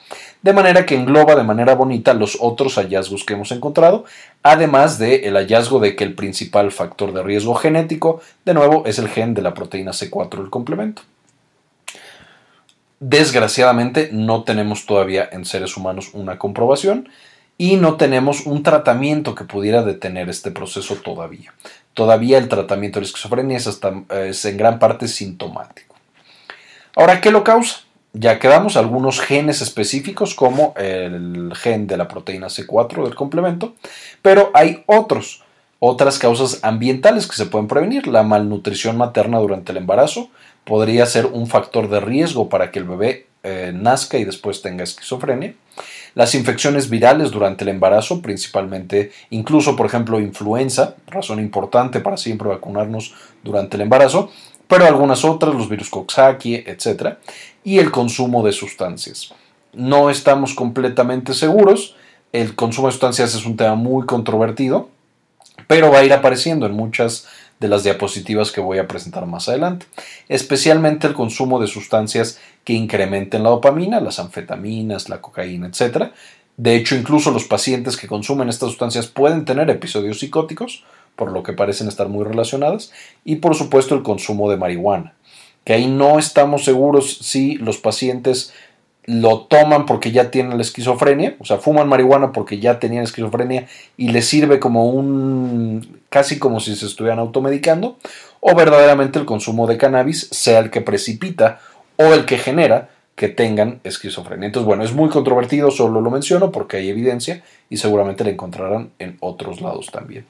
De 0.44 0.54
manera 0.54 0.86
que 0.86 0.94
engloba 0.94 1.34
de 1.34 1.42
manera 1.42 1.74
bonita 1.74 2.14
los 2.14 2.38
otros 2.40 2.76
hallazgos 2.76 3.24
que 3.24 3.34
hemos 3.34 3.52
encontrado, 3.52 4.06
además 4.44 5.00
del 5.00 5.24
el 5.24 5.34
hallazgo 5.34 5.80
de 5.80 5.96
que 5.96 6.04
el 6.04 6.14
principal 6.14 6.72
factor 6.72 7.12
de 7.12 7.24
riesgo 7.24 7.56
genético, 7.56 8.22
de 8.46 8.54
nuevo, 8.54 8.84
es 8.86 9.00
el 9.00 9.10
gen 9.10 9.34
de 9.34 9.42
la 9.42 9.56
proteína 9.56 9.94
C4 9.94 10.38
del 10.38 10.52
complemento. 10.52 11.02
Desgraciadamente 13.00 14.10
no 14.14 14.44
tenemos 14.44 14.86
todavía 14.86 15.28
en 15.32 15.44
seres 15.44 15.76
humanos 15.76 16.12
una 16.14 16.38
comprobación 16.38 17.10
y 17.62 17.76
no 17.76 17.94
tenemos 17.94 18.48
un 18.48 18.64
tratamiento 18.64 19.36
que 19.36 19.44
pudiera 19.44 19.84
detener 19.84 20.30
este 20.30 20.50
proceso 20.50 20.96
todavía. 20.96 21.54
Todavía 21.94 22.40
el 22.40 22.48
tratamiento 22.48 22.98
de 22.98 23.02
la 23.02 23.06
esquizofrenia 23.06 23.58
es, 23.58 24.46
en 24.46 24.58
gran 24.58 24.80
parte 24.80 25.08
sintomático. 25.08 25.94
Ahora, 26.96 27.22
¿qué 27.22 27.30
lo 27.30 27.44
causa? 27.44 27.82
Ya 28.14 28.40
quedamos 28.40 28.78
algunos 28.78 29.20
genes 29.20 29.62
específicos 29.62 30.34
como 30.34 30.74
el 30.76 31.54
gen 31.56 31.86
de 31.86 31.98
la 31.98 32.08
proteína 32.08 32.48
C4 32.48 33.04
del 33.04 33.14
complemento, 33.14 33.76
pero 34.24 34.50
hay 34.56 34.84
otros, 34.88 35.44
otras 35.78 36.18
causas 36.18 36.62
ambientales 36.64 37.28
que 37.28 37.36
se 37.36 37.46
pueden 37.46 37.68
prevenir. 37.68 38.08
La 38.08 38.24
malnutrición 38.24 38.98
materna 38.98 39.38
durante 39.38 39.72
el 39.72 39.78
embarazo, 39.78 40.32
podría 40.64 41.06
ser 41.06 41.28
un 41.28 41.46
factor 41.46 41.92
de 41.92 42.00
riesgo 42.00 42.50
para 42.50 42.72
que 42.72 42.80
el 42.80 42.86
bebé 42.86 43.28
eh, 43.44 43.72
nazca 43.72 44.18
y 44.18 44.24
después 44.24 44.64
tenga 44.64 44.84
esquizofrenia. 44.84 45.54
Las 46.14 46.36
infecciones 46.36 46.90
virales 46.90 47.32
durante 47.32 47.64
el 47.64 47.70
embarazo, 47.70 48.22
principalmente, 48.22 49.12
incluso 49.30 49.76
por 49.76 49.86
ejemplo 49.86 50.20
influenza, 50.20 50.96
razón 51.08 51.40
importante 51.40 52.02
para 52.02 52.18
siempre 52.18 52.50
vacunarnos 52.50 53.14
durante 53.44 53.78
el 53.78 53.82
embarazo, 53.82 54.30
pero 54.68 54.86
algunas 54.86 55.24
otras, 55.26 55.54
los 55.54 55.70
virus 55.70 55.90
Coxsackie, 55.90 56.64
etc. 56.68 57.16
Y 57.64 57.80
el 57.80 57.92
consumo 57.92 58.44
de 58.44 58.52
sustancias. 58.52 59.34
No 59.74 60.10
estamos 60.10 60.54
completamente 60.54 61.34
seguros, 61.34 61.96
el 62.34 62.56
consumo 62.56 62.88
de 62.88 62.94
sustancias 62.94 63.36
es 63.36 63.46
un 63.46 63.58
tema 63.58 63.76
muy 63.76 64.06
controvertido, 64.06 64.90
pero 65.68 65.92
va 65.92 66.00
a 66.00 66.04
ir 66.04 66.14
apareciendo 66.14 66.66
en 66.66 66.74
muchas 66.74 67.28
de 67.62 67.68
las 67.68 67.84
diapositivas 67.84 68.52
que 68.52 68.60
voy 68.60 68.80
a 68.80 68.88
presentar 68.88 69.28
más 69.28 69.48
adelante, 69.48 69.86
especialmente 70.28 71.06
el 71.06 71.14
consumo 71.14 71.62
de 71.62 71.68
sustancias 71.68 72.40
que 72.64 72.74
incrementen 72.74 73.44
la 73.44 73.52
dopamina, 73.52 74.02
las 74.02 74.18
anfetaminas, 74.18 75.10
la 75.10 75.22
cocaína, 75.22 75.68
etc. 75.68 76.12
De 76.58 76.76
hecho, 76.76 76.96
incluso 76.96 77.30
los 77.30 77.46
pacientes 77.46 77.98
que 77.98 78.08
consumen 78.08 78.50
estas 78.50 78.70
sustancias 78.70 79.06
pueden 79.06 79.46
tener 79.46 79.70
episodios 79.70 80.20
psicóticos, 80.20 80.84
por 81.16 81.32
lo 81.32 81.44
que 81.44 81.54
parecen 81.54 81.88
estar 81.88 82.10
muy 82.10 82.26
relacionadas, 82.26 82.92
y 83.24 83.36
por 83.36 83.54
supuesto 83.54 83.94
el 83.94 84.02
consumo 84.02 84.50
de 84.50 84.58
marihuana, 84.58 85.14
que 85.64 85.74
ahí 85.74 85.86
no 85.86 86.18
estamos 86.18 86.66
seguros 86.66 87.20
si 87.22 87.58
los 87.58 87.78
pacientes 87.78 88.54
lo 89.06 89.42
toman 89.42 89.86
porque 89.86 90.12
ya 90.12 90.30
tienen 90.30 90.58
la 90.58 90.62
esquizofrenia, 90.62 91.36
o 91.40 91.46
sea, 91.46 91.58
fuman 91.58 91.90
marihuana 91.90 92.32
porque 92.32 92.60
ya 92.60 92.80
tenían 92.80 93.04
esquizofrenia 93.04 93.68
y 93.98 94.10
les 94.10 94.28
sirve 94.28 94.60
como 94.60 94.90
un, 94.90 96.02
casi 96.10 96.38
como 96.38 96.60
si 96.60 96.76
se 96.76 96.86
estuvieran 96.86 97.20
automedicando, 97.20 97.98
o 98.40 98.56
verdaderamente 98.56 99.20
el 99.20 99.26
consumo 99.26 99.68
de 99.68 99.78
cannabis 99.78 100.28
sea 100.32 100.60
el 100.60 100.70
que 100.70 100.82
precipita 100.82 101.60
o 101.98 102.14
el 102.14 102.26
que 102.26 102.38
genera 102.38 102.90
que 103.16 103.28
tengan 103.28 103.80
esquizofrenia. 103.84 104.48
Entonces, 104.48 104.66
bueno, 104.66 104.84
es 104.84 104.94
muy 104.94 105.10
controvertido, 105.10 105.72
solo 105.72 106.02
lo 106.02 106.10
menciono 106.10 106.52
porque 106.52 106.78
hay 106.78 106.90
evidencia 106.90 107.44
y 107.70 107.78
seguramente 107.78 108.24
la 108.24 108.32
encontrarán 108.32 108.92
en 109.00 109.18
otros 109.20 109.62
lados 109.62 109.92
también. 109.92 110.26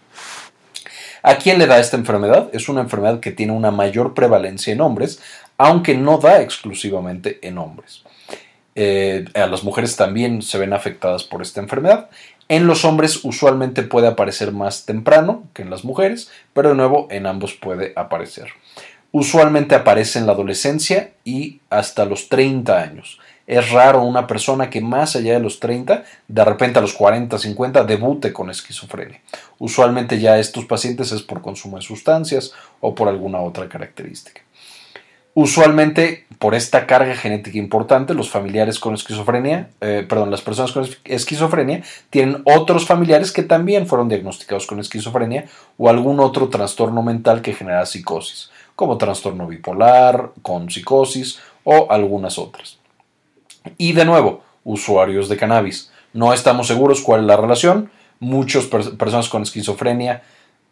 ¿A 1.24 1.36
quién 1.36 1.60
le 1.60 1.68
da 1.68 1.80
esta 1.80 1.98
enfermedad? 1.98 2.50
Es 2.52 2.68
una 2.68 2.82
enfermedad 2.82 3.20
que 3.20 3.32
tiene 3.32 3.54
una 3.54 3.72
mayor 3.72 4.14
prevalencia 4.14 4.74
en 4.74 4.82
hombres, 4.82 5.22
aunque 5.58 5.96
no 5.96 6.18
da 6.18 6.42
exclusivamente 6.42 7.40
en 7.44 7.60
hombres. 7.60 8.04
Eh, 8.76 9.26
a 9.34 9.48
las 9.48 9.64
mujeres 9.64 9.96
también 9.96 10.42
se 10.42 10.58
ven 10.58 10.74
afectadas 10.74 11.24
por 11.24 11.42
esta 11.42 11.62
enfermedad. 11.62 12.10
En 12.48 12.68
los 12.68 12.84
hombres 12.84 13.24
usualmente 13.24 13.84
puede 13.84 14.08
aparecer 14.08 14.52
más 14.52 14.86
temprano 14.86 15.44
que 15.54 15.62
en 15.62 15.70
las 15.70 15.86
mujeres, 15.86 16.30
pero 16.54 16.70
de 16.70 16.76
nuevo 16.76 17.08
en 17.10 17.26
ambos 17.26 17.54
puede 17.54 17.94
aparecer. 17.96 18.50
Usualmente 19.14 19.76
aparece 19.76 20.20
en 20.20 20.26
la 20.26 20.34
adolescencia 20.34 21.12
y 21.24 21.60
hasta 21.70 22.06
los 22.06 22.30
30 22.30 22.82
años. 22.82 23.20
Es 23.48 23.72
raro 23.72 24.04
una 24.04 24.28
persona 24.28 24.70
que 24.70 24.80
más 24.80 25.16
allá 25.16 25.34
de 25.34 25.42
los 25.42 25.60
30, 25.60 26.06
de 26.28 26.46
repente 26.46 26.80
a 26.80 26.82
los 26.82 26.94
40, 26.94 27.38
50, 27.38 27.84
debute 27.84 28.32
con 28.32 28.50
esquizofrenia. 28.50 29.20
Usualmente 29.58 30.20
ya 30.20 30.40
estos 30.40 30.66
pacientes 30.66 31.12
es 31.12 31.22
por 31.22 31.42
consumo 31.42 31.76
de 31.76 31.84
sustancias 31.84 32.54
o 32.80 32.96
por 32.96 33.10
alguna 33.10 33.42
otra 33.42 33.68
característica. 33.68 34.42
Usualmente, 35.34 36.26
por 36.40 36.56
esta 36.56 36.86
carga 36.86 37.16
genética 37.16 37.58
importante, 37.58 38.14
los 38.14 38.30
familiares 38.30 38.80
con 38.80 38.94
esquizofrenia, 38.94 39.70
eh, 39.80 40.06
perdón, 40.08 40.30
las 40.30 40.42
personas 40.42 40.74
con 40.74 40.86
esquizofrenia 41.06 41.84
tienen 42.10 42.42
otros 42.44 42.86
familiares 42.86 43.32
que 43.32 43.44
también 43.44 43.88
fueron 43.88 44.10
diagnosticados 44.10 44.68
con 44.68 44.80
esquizofrenia 44.82 45.46
o 45.78 45.90
algún 45.90 46.20
otro 46.20 46.50
trastorno 46.50 47.02
mental 47.02 47.42
que 47.42 47.54
genera 47.54 47.86
psicosis, 47.86 48.52
como 48.76 48.98
trastorno 48.98 49.48
bipolar, 49.48 50.32
con 50.42 50.70
psicosis 50.70 51.40
o 51.64 51.88
algunas 51.90 52.38
otras. 52.38 52.80
Y 53.78 53.94
de 53.94 54.04
nuevo, 54.04 54.44
usuarios 54.66 55.30
de 55.30 55.38
cannabis. 55.38 55.92
No 56.14 56.34
estamos 56.34 56.68
seguros 56.68 57.02
cuál 57.02 57.22
es 57.22 57.28
la 57.28 57.38
relación. 57.38 57.90
Muchas 58.20 58.66
personas 58.66 59.30
con 59.30 59.44
esquizofrenia 59.44 60.24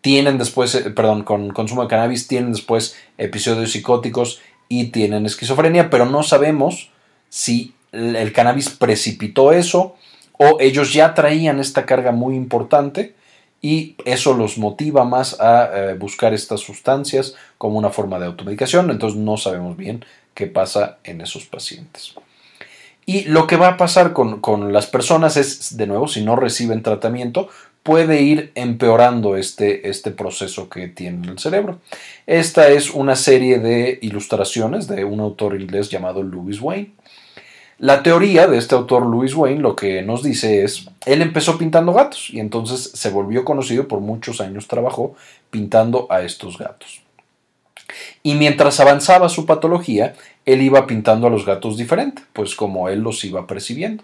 tienen 0.02 0.38
después, 0.38 0.76
eh, 0.76 0.90
perdón, 0.92 1.24
con 1.24 1.50
consumo 1.52 1.84
de 1.84 1.88
cannabis 1.88 2.28
tienen 2.28 2.52
después 2.52 2.96
episodios 3.18 3.72
psicóticos 3.72 4.42
y 4.68 4.86
tienen 4.86 5.26
esquizofrenia, 5.26 5.90
pero 5.90 6.06
no 6.06 6.24
sabemos 6.24 6.92
si 7.30 7.74
el 7.92 8.32
cannabis 8.34 8.70
precipitó 8.70 9.52
eso 9.52 9.96
o 10.34 10.58
ellos 10.60 10.94
ya 10.94 11.14
traían 11.14 11.60
esta 11.60 11.86
carga 11.86 12.12
muy 12.12 12.36
importante 12.36 13.16
y 13.62 13.96
eso 14.06 14.34
los 14.34 14.58
motiva 14.58 15.04
más 15.04 15.40
a 15.42 15.70
eh, 15.74 15.94
buscar 15.96 16.34
estas 16.34 16.62
sustancias 16.62 17.36
como 17.58 17.78
una 17.78 17.90
forma 17.90 18.20
de 18.20 18.28
automedicación, 18.28 18.90
entonces 18.90 19.20
no 19.20 19.36
sabemos 19.36 19.76
bien 19.76 20.06
qué 20.34 20.48
pasa 20.48 21.00
en 21.04 21.20
esos 21.20 21.46
pacientes. 21.46 22.14
Y 23.06 23.24
lo 23.24 23.48
que 23.48 23.58
va 23.58 23.70
a 23.70 23.78
pasar 23.78 24.14
con, 24.14 24.40
con 24.40 24.72
las 24.72 24.86
personas 24.86 25.36
es, 25.36 25.76
de 25.76 25.88
nuevo, 25.88 26.08
si 26.08 26.24
no 26.24 26.36
reciben 26.36 26.84
tratamiento, 26.84 27.50
puede 27.84 28.22
ir 28.22 28.52
empeorando 28.56 29.36
este, 29.36 29.90
este 29.90 30.12
proceso 30.12 30.70
que 30.70 30.88
tiene 30.88 31.28
el 31.28 31.40
cerebro. 31.40 31.80
Esta 32.28 32.70
es 32.70 32.92
una 32.92 33.16
serie 33.16 33.60
de 33.60 34.00
ilustraciones 34.02 34.88
de 34.88 35.06
un 35.06 35.20
autor 35.20 35.60
inglés 35.60 35.90
llamado 35.90 36.22
Louis 36.24 36.62
Wayne. 36.62 36.92
La 37.80 38.04
teoría 38.04 38.46
de 38.48 38.58
este 38.58 38.76
autor 38.76 39.06
Louis 39.06 39.34
Wayne 39.34 39.62
lo 39.62 39.76
que 39.76 40.02
nos 40.02 40.22
dice 40.22 40.66
es, 40.66 40.90
él 41.06 41.22
empezó 41.22 41.58
pintando 41.58 41.94
gatos 41.94 42.30
y 42.30 42.42
entonces 42.42 42.92
se 42.94 43.10
volvió 43.10 43.46
conocido 43.46 43.88
por 43.88 44.02
muchos 44.02 44.42
años 44.42 44.68
trabajó 44.68 45.16
pintando 45.50 46.06
a 46.10 46.22
estos 46.22 46.58
gatos. 46.58 47.02
Y 48.22 48.36
mientras 48.36 48.82
avanzaba 48.82 49.30
su 49.30 49.46
patología, 49.46 50.14
él 50.46 50.62
iba 50.62 50.86
pintando 50.88 51.28
a 51.28 51.30
los 51.30 51.46
gatos 51.46 51.78
diferente, 51.78 52.22
pues 52.34 52.54
como 52.54 52.90
él 52.90 53.00
los 53.00 53.24
iba 53.24 53.48
percibiendo. 53.48 54.04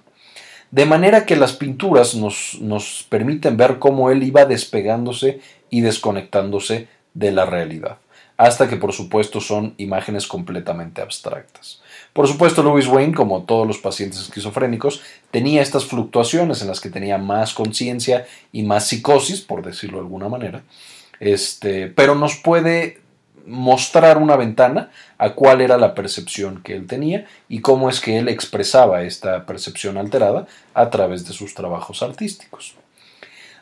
De 0.72 0.86
manera 0.86 1.26
que 1.26 1.36
las 1.36 1.54
pinturas 1.54 2.16
nos, 2.16 2.58
nos 2.60 3.06
permiten 3.10 3.58
ver 3.58 3.80
cómo 3.80 4.12
él 4.12 4.24
iba 4.24 4.46
despegándose 4.46 5.40
y 5.70 5.82
desconectándose 5.82 6.88
de 7.14 7.32
la 7.32 7.46
realidad, 7.46 7.98
hasta 8.38 8.68
que 8.68 8.76
por 8.76 8.94
supuesto 8.94 9.40
son 9.40 9.74
imágenes 9.78 10.28
completamente 10.28 11.02
abstractas. 11.02 11.82
Por 12.14 12.28
supuesto, 12.28 12.64
Louis 12.64 12.88
Wayne, 12.88 13.14
como 13.14 13.44
todos 13.44 13.68
los 13.68 13.78
pacientes 13.78 14.22
esquizofrénicos, 14.22 15.02
tenía 15.32 15.62
estas 15.62 15.86
fluctuaciones 15.86 16.62
en 16.62 16.68
las 16.68 16.80
que 16.80 16.90
tenía 16.90 17.18
más 17.18 17.54
conciencia 17.54 18.26
y 18.52 18.64
más 18.64 18.88
psicosis, 18.88 19.42
por 19.42 19.66
decirlo 19.66 19.98
de 19.98 20.04
alguna 20.04 20.30
manera, 20.30 20.64
este, 21.20 21.88
pero 21.88 22.16
nos 22.16 22.38
puede 22.38 23.05
mostrar 23.46 24.18
una 24.18 24.36
ventana 24.36 24.92
a 25.18 25.32
cuál 25.32 25.62
era 25.62 25.78
la 25.78 25.94
percepción 25.94 26.62
que 26.64 26.76
él 26.76 26.88
tenía 26.88 27.26
y 27.48 27.62
cómo 27.62 27.90
es 27.90 28.00
que 28.00 28.18
él 28.18 28.28
expresaba 28.28 29.04
esta 29.04 29.46
percepción 29.46 29.98
alterada 29.98 30.48
a 30.74 30.90
través 30.90 31.28
de 31.28 31.34
sus 31.34 31.54
trabajos 31.54 32.04
artísticos. 32.04 32.76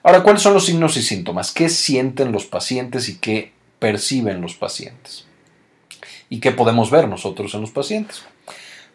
Ahora, 0.03 0.23
¿cuáles 0.23 0.41
son 0.41 0.53
los 0.53 0.65
signos 0.65 0.97
y 0.97 1.01
síntomas? 1.01 1.51
¿Qué 1.51 1.69
sienten 1.69 2.31
los 2.31 2.45
pacientes 2.45 3.07
y 3.07 3.17
qué 3.19 3.53
perciben 3.79 4.41
los 4.41 4.55
pacientes? 4.55 5.25
¿Y 6.29 6.39
qué 6.39 6.51
podemos 6.51 6.89
ver 6.89 7.07
nosotros 7.07 7.53
en 7.53 7.61
los 7.61 7.71
pacientes? 7.71 8.23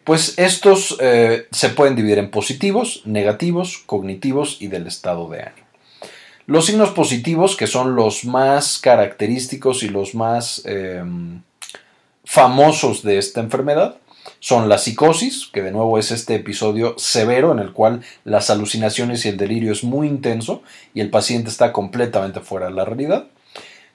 Pues 0.04 0.38
estos 0.38 0.96
eh, 1.00 1.46
se 1.50 1.68
pueden 1.70 1.94
dividir 1.94 2.18
en 2.18 2.30
positivos, 2.30 3.02
negativos, 3.04 3.78
cognitivos 3.84 4.60
y 4.60 4.68
del 4.68 4.86
estado 4.86 5.28
de 5.28 5.42
ánimo. 5.42 5.67
Los 6.48 6.64
signos 6.64 6.92
positivos, 6.92 7.56
que 7.56 7.66
son 7.66 7.94
los 7.94 8.24
más 8.24 8.78
característicos 8.78 9.82
y 9.82 9.90
los 9.90 10.14
más 10.14 10.62
em, 10.64 11.42
famosos 12.24 13.02
de 13.02 13.18
esta 13.18 13.40
enfermedad, 13.40 13.98
son 14.40 14.66
la 14.70 14.78
psicosis, 14.78 15.50
que 15.52 15.60
de 15.60 15.72
nuevo 15.72 15.98
es 15.98 16.10
este 16.10 16.36
episodio 16.36 16.94
severo 16.96 17.52
en 17.52 17.58
el 17.58 17.74
cual 17.74 18.00
las 18.24 18.48
alucinaciones 18.48 19.26
y 19.26 19.28
el 19.28 19.36
delirio 19.36 19.72
es 19.72 19.84
muy 19.84 20.08
intenso 20.08 20.62
y 20.94 21.02
el 21.02 21.10
paciente 21.10 21.50
está 21.50 21.70
completamente 21.70 22.40
fuera 22.40 22.68
de 22.68 22.72
la 22.72 22.86
realidad. 22.86 23.26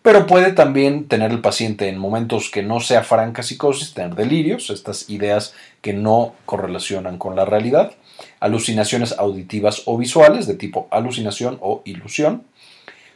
Pero 0.03 0.27
puede 0.27 0.51
también 0.51 1.07
tener 1.07 1.31
el 1.31 1.41
paciente 1.41 1.89
en 1.89 1.97
momentos 1.97 2.51
que 2.51 2.61
no 2.61 2.81
sea 2.81 3.01
franca 3.01 3.41
psicosis, 3.41 3.95
tener 3.95 4.13
delirios, 4.13 4.69
estas 4.69 5.09
ideas 5.09 5.55
que 5.81 5.93
no 5.93 6.35
correlacionan 6.45 7.17
con 7.17 7.35
la 7.35 7.45
realidad, 7.45 7.93
alucinaciones 8.39 9.13
auditivas 9.17 9.83
o 9.85 9.97
visuales 9.97 10.47
de 10.47 10.55
tipo 10.55 10.87
alucinación 10.91 11.57
o 11.61 11.81
ilusión, 11.85 12.43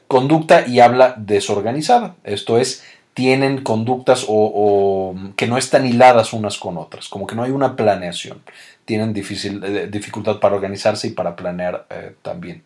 conducta 0.08 0.66
y 0.68 0.80
habla 0.80 1.16
desorganizada, 1.18 2.16
esto 2.24 2.58
es, 2.58 2.84
tienen 3.14 3.64
conductas 3.64 4.26
o, 4.28 5.16
que 5.36 5.48
no 5.48 5.58
están 5.58 5.86
hiladas 5.86 6.34
unas 6.34 6.58
con 6.58 6.78
otras, 6.78 7.10
como 7.10 7.26
que 7.26 7.36
no 7.36 7.44
hay 7.44 7.52
una 7.52 7.76
planeación, 7.76 8.42
tienen 8.86 9.12
difícil, 9.12 9.64
eh, 9.64 9.88
dificultad 9.92 10.40
para 10.40 10.56
organizarse 10.56 11.08
y 11.08 11.12
para 11.12 11.36
planear 11.36 11.88
eh, 11.90 12.16
también. 12.22 12.64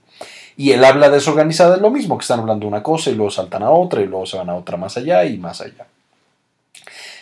Y 0.58 0.72
el 0.72 0.84
habla 0.84 1.10
desorganizada 1.10 1.76
es 1.76 1.82
lo 1.82 1.90
mismo, 1.90 2.18
que 2.18 2.24
están 2.24 2.42
hablando 2.42 2.68
una 2.68 2.84
cosa 2.84 3.10
y 3.10 3.16
luego 3.16 3.32
saltan 3.32 3.64
a 3.64 3.72
otra 3.72 4.02
y 4.02 4.08
luego 4.08 4.26
se 4.26 4.38
van 4.38 4.50
a 4.50 4.56
otra 4.56 4.78
más 4.78 4.98
allá 4.98 5.26
y 5.26 5.38
más 5.38 5.62
allá. 5.62 5.88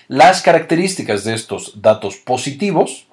Las 0.08 0.42
características 0.42 1.24
de 1.24 1.36
estos 1.36 1.84
datos 1.84 2.18
positivos 2.18 3.06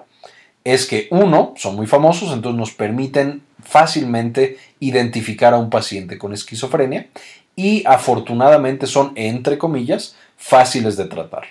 es 0.73 0.85
que, 0.85 1.07
uno, 1.11 1.53
son 1.55 1.75
muy 1.75 1.87
famosos, 1.87 2.33
entonces 2.33 2.59
nos 2.59 2.71
permiten 2.71 3.41
fácilmente 3.63 4.57
identificar 4.81 5.53
a 5.53 5.57
un 5.57 5.69
paciente 5.69 6.17
con 6.17 6.33
esquizofrenia 6.33 7.07
y 7.55 7.83
afortunadamente 7.85 8.85
son, 8.85 9.13
entre 9.15 9.57
comillas, 9.57 10.15
fáciles 10.35 10.97
de 10.97 11.05
tratar. 11.05 11.43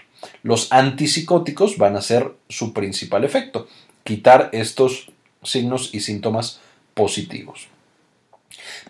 Los 0.43 0.71
antipsicóticos 0.71 1.79
van 1.79 1.97
a 1.97 2.03
ser 2.03 2.35
su 2.51 2.75
principal 2.75 3.25
efecto, 3.25 3.69
quitar 4.05 4.51
estos 4.53 5.11
signos 5.43 5.95
y 5.95 6.01
síntomas 6.01 6.61
positivos. 6.93 7.69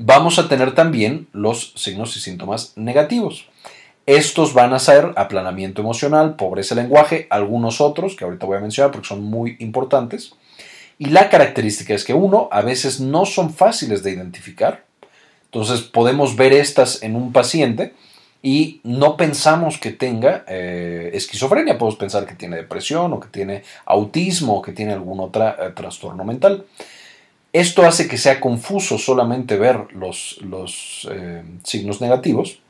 Vamos 0.00 0.40
a 0.40 0.48
tener 0.48 0.74
también 0.74 1.28
los 1.32 1.72
signos 1.76 2.16
y 2.16 2.20
síntomas 2.20 2.72
negativos. 2.74 3.46
Estos 4.06 4.54
van 4.54 4.72
a 4.72 4.78
ser 4.78 5.12
aplanamiento 5.16 5.82
emocional, 5.82 6.36
pobreza 6.36 6.74
de 6.74 6.82
lenguaje, 6.82 7.26
algunos 7.28 7.80
otros 7.80 8.14
que 8.14 8.24
ahorita 8.24 8.46
voy 8.46 8.56
a 8.56 8.60
mencionar 8.60 8.92
porque 8.92 9.08
son 9.08 9.24
muy 9.24 9.56
importantes. 9.58 10.32
Y 10.98 11.06
la 11.06 11.28
característica 11.28 11.92
es 11.92 12.04
que 12.04 12.14
uno, 12.14 12.48
a 12.52 12.62
veces 12.62 13.00
no 13.00 13.26
son 13.26 13.52
fáciles 13.52 14.02
de 14.02 14.12
identificar. 14.12 14.84
Entonces 15.46 15.80
podemos 15.80 16.36
ver 16.36 16.52
estas 16.52 17.02
en 17.02 17.16
un 17.16 17.32
paciente 17.32 17.94
y 18.42 18.80
no 18.84 19.16
pensamos 19.16 19.78
que 19.78 19.90
tenga 19.90 20.44
eh, 20.46 21.10
esquizofrenia, 21.12 21.78
podemos 21.78 21.98
pensar 21.98 22.26
que 22.26 22.34
tiene 22.34 22.56
depresión 22.56 23.12
o 23.12 23.18
que 23.18 23.28
tiene 23.28 23.64
autismo 23.86 24.58
o 24.58 24.62
que 24.62 24.72
tiene 24.72 24.92
algún 24.92 25.18
otro 25.18 25.48
eh, 25.48 25.72
trastorno 25.74 26.24
mental. 26.24 26.64
Esto 27.52 27.84
hace 27.84 28.06
que 28.06 28.18
sea 28.18 28.38
confuso 28.38 28.98
solamente 28.98 29.56
ver 29.56 29.88
los, 29.94 30.38
eh, 31.10 31.42
signos 31.64 32.00
negativos, 32.00 32.60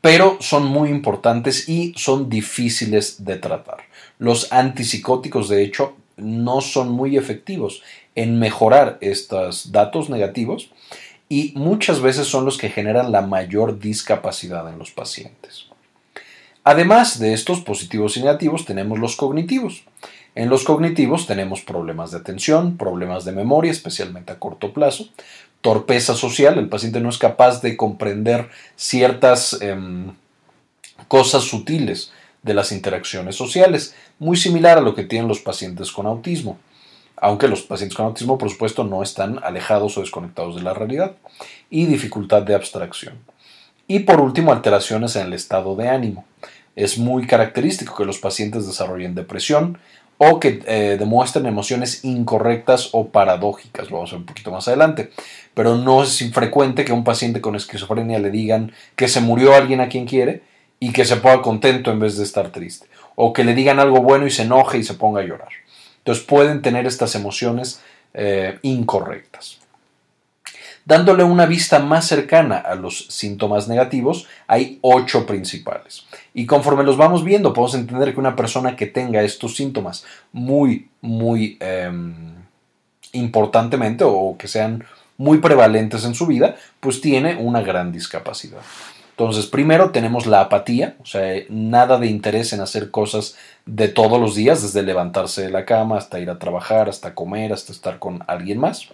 pero 0.00 0.38
son 0.40 0.64
muy 0.66 0.88
importantes 0.88 1.68
y 1.68 1.92
son 1.96 2.28
difíciles 2.28 3.24
de 3.24 3.36
tratar. 3.36 3.78
Los 4.18 4.52
antipsicóticos, 4.52 5.48
de 5.48 5.62
hecho, 5.62 5.94
no 6.16 6.60
son 6.60 6.90
muy 6.90 7.16
efectivos 7.16 7.82
en 8.14 8.38
mejorar 8.38 8.98
estos 9.00 9.72
datos 9.72 10.10
negativos 10.10 10.70
y 11.28 11.52
muchas 11.54 12.00
veces 12.00 12.26
son 12.26 12.44
los 12.44 12.58
que 12.58 12.70
generan 12.70 13.12
la 13.12 13.22
mayor 13.22 13.78
discapacidad 13.78 14.68
en 14.68 14.78
los 14.78 14.90
pacientes. 14.90 15.66
Además 16.64 17.18
de 17.18 17.32
estos 17.32 17.60
positivos 17.60 18.16
y 18.16 18.20
negativos, 18.20 18.66
tenemos 18.66 18.98
los 18.98 19.16
cognitivos. 19.16 19.84
En 20.34 20.48
los 20.48 20.64
cognitivos 20.64 21.26
tenemos 21.26 21.62
problemas 21.62 22.10
de 22.10 22.18
atención, 22.18 22.76
problemas 22.76 23.24
de 23.24 23.32
memoria, 23.32 23.72
especialmente 23.72 24.32
a 24.32 24.38
corto 24.38 24.72
plazo, 24.72 25.08
torpeza 25.60 26.14
social, 26.14 26.58
el 26.58 26.68
paciente 26.68 27.00
no 27.00 27.08
es 27.08 27.18
capaz 27.18 27.60
de 27.60 27.76
comprender 27.76 28.48
ciertas 28.76 29.60
em, 29.60 30.12
cosas 31.08 31.44
sutiles 31.44 32.12
de 32.42 32.54
las 32.54 32.72
interacciones 32.72 33.36
sociales, 33.36 33.94
muy 34.18 34.36
similar 34.36 34.78
a 34.78 34.82
lo 34.82 34.94
que 34.94 35.04
tienen 35.04 35.28
los 35.28 35.40
pacientes 35.40 35.92
con 35.92 36.06
autismo, 36.06 36.58
aunque 37.16 37.48
los 37.48 37.62
pacientes 37.62 37.96
con 37.96 38.06
autismo, 38.06 38.38
por 38.38 38.50
supuesto, 38.50 38.84
no 38.84 39.02
están 39.02 39.38
alejados 39.42 39.98
o 39.98 40.00
desconectados 40.00 40.56
de 40.56 40.62
la 40.62 40.72
realidad, 40.72 41.12
y 41.68 41.86
dificultad 41.86 42.42
de 42.42 42.54
abstracción. 42.54 43.18
Y 43.86 44.00
por 44.00 44.20
último, 44.20 44.52
alteraciones 44.52 45.16
en 45.16 45.26
el 45.26 45.32
estado 45.34 45.76
de 45.76 45.88
ánimo. 45.88 46.24
Es 46.76 46.96
muy 46.96 47.26
característico 47.26 47.96
que 47.96 48.04
los 48.04 48.18
pacientes 48.18 48.66
desarrollen 48.66 49.14
depresión, 49.14 49.78
o 50.22 50.38
que 50.38 50.62
eh, 50.66 50.96
demuestren 50.98 51.46
emociones 51.46 52.04
incorrectas 52.04 52.90
o 52.92 53.08
paradójicas, 53.08 53.88
lo 53.88 53.96
vamos 53.96 54.10
a 54.10 54.16
ver 54.16 54.20
un 54.20 54.26
poquito 54.26 54.50
más 54.50 54.68
adelante. 54.68 55.12
Pero 55.54 55.76
no 55.76 56.02
es 56.02 56.20
infrecuente 56.20 56.84
que 56.84 56.92
a 56.92 56.94
un 56.94 57.04
paciente 57.04 57.40
con 57.40 57.56
esquizofrenia 57.56 58.18
le 58.18 58.30
digan 58.30 58.70
que 58.96 59.08
se 59.08 59.22
murió 59.22 59.54
alguien 59.54 59.80
a 59.80 59.88
quien 59.88 60.04
quiere 60.04 60.42
y 60.78 60.92
que 60.92 61.06
se 61.06 61.16
ponga 61.16 61.40
contento 61.40 61.90
en 61.90 62.00
vez 62.00 62.18
de 62.18 62.24
estar 62.24 62.50
triste. 62.50 62.86
O 63.14 63.32
que 63.32 63.44
le 63.44 63.54
digan 63.54 63.80
algo 63.80 64.02
bueno 64.02 64.26
y 64.26 64.30
se 64.30 64.42
enoje 64.42 64.76
y 64.76 64.84
se 64.84 64.92
ponga 64.92 65.22
a 65.22 65.24
llorar. 65.24 65.48
Entonces 65.96 66.22
pueden 66.22 66.60
tener 66.60 66.86
estas 66.86 67.14
emociones 67.14 67.80
eh, 68.12 68.58
incorrectas. 68.60 69.60
Dándole 70.84 71.24
una 71.24 71.46
vista 71.46 71.78
más 71.78 72.06
cercana 72.06 72.58
a 72.58 72.74
los 72.74 73.06
síntomas 73.06 73.68
negativos, 73.68 74.26
hay 74.46 74.78
ocho 74.82 75.24
principales. 75.24 76.04
Y 76.32 76.46
conforme 76.46 76.84
los 76.84 76.96
vamos 76.96 77.24
viendo, 77.24 77.52
podemos 77.52 77.74
entender 77.74 78.14
que 78.14 78.20
una 78.20 78.36
persona 78.36 78.76
que 78.76 78.86
tenga 78.86 79.22
estos 79.22 79.56
síntomas 79.56 80.04
muy, 80.32 80.88
muy 81.00 81.56
em, 81.60 82.14
importantemente 83.12 84.04
o 84.04 84.36
que 84.38 84.48
sean 84.48 84.84
muy 85.16 85.38
prevalentes 85.38 86.04
en 86.04 86.14
su 86.14 86.26
vida, 86.26 86.56
pues 86.80 87.00
tiene 87.00 87.36
una 87.36 87.60
gran 87.60 87.92
discapacidad. 87.92 88.60
Entonces, 89.10 89.44
primero 89.44 89.90
tenemos 89.90 90.24
la 90.24 90.40
apatía, 90.40 90.96
o 91.02 91.04
sea, 91.04 91.42
nada 91.50 91.98
de 91.98 92.06
interés 92.06 92.54
en 92.54 92.60
hacer 92.60 92.90
cosas 92.90 93.36
de 93.66 93.88
todos 93.88 94.18
los 94.18 94.34
días, 94.34 94.62
desde 94.62 94.82
levantarse 94.82 95.42
de 95.42 95.50
la 95.50 95.66
cama 95.66 95.98
hasta 95.98 96.20
ir 96.20 96.30
a 96.30 96.38
trabajar, 96.38 96.88
hasta 96.88 97.14
comer, 97.14 97.52
hasta 97.52 97.70
estar 97.70 97.98
con 97.98 98.24
alguien 98.28 98.58
más. 98.58 98.88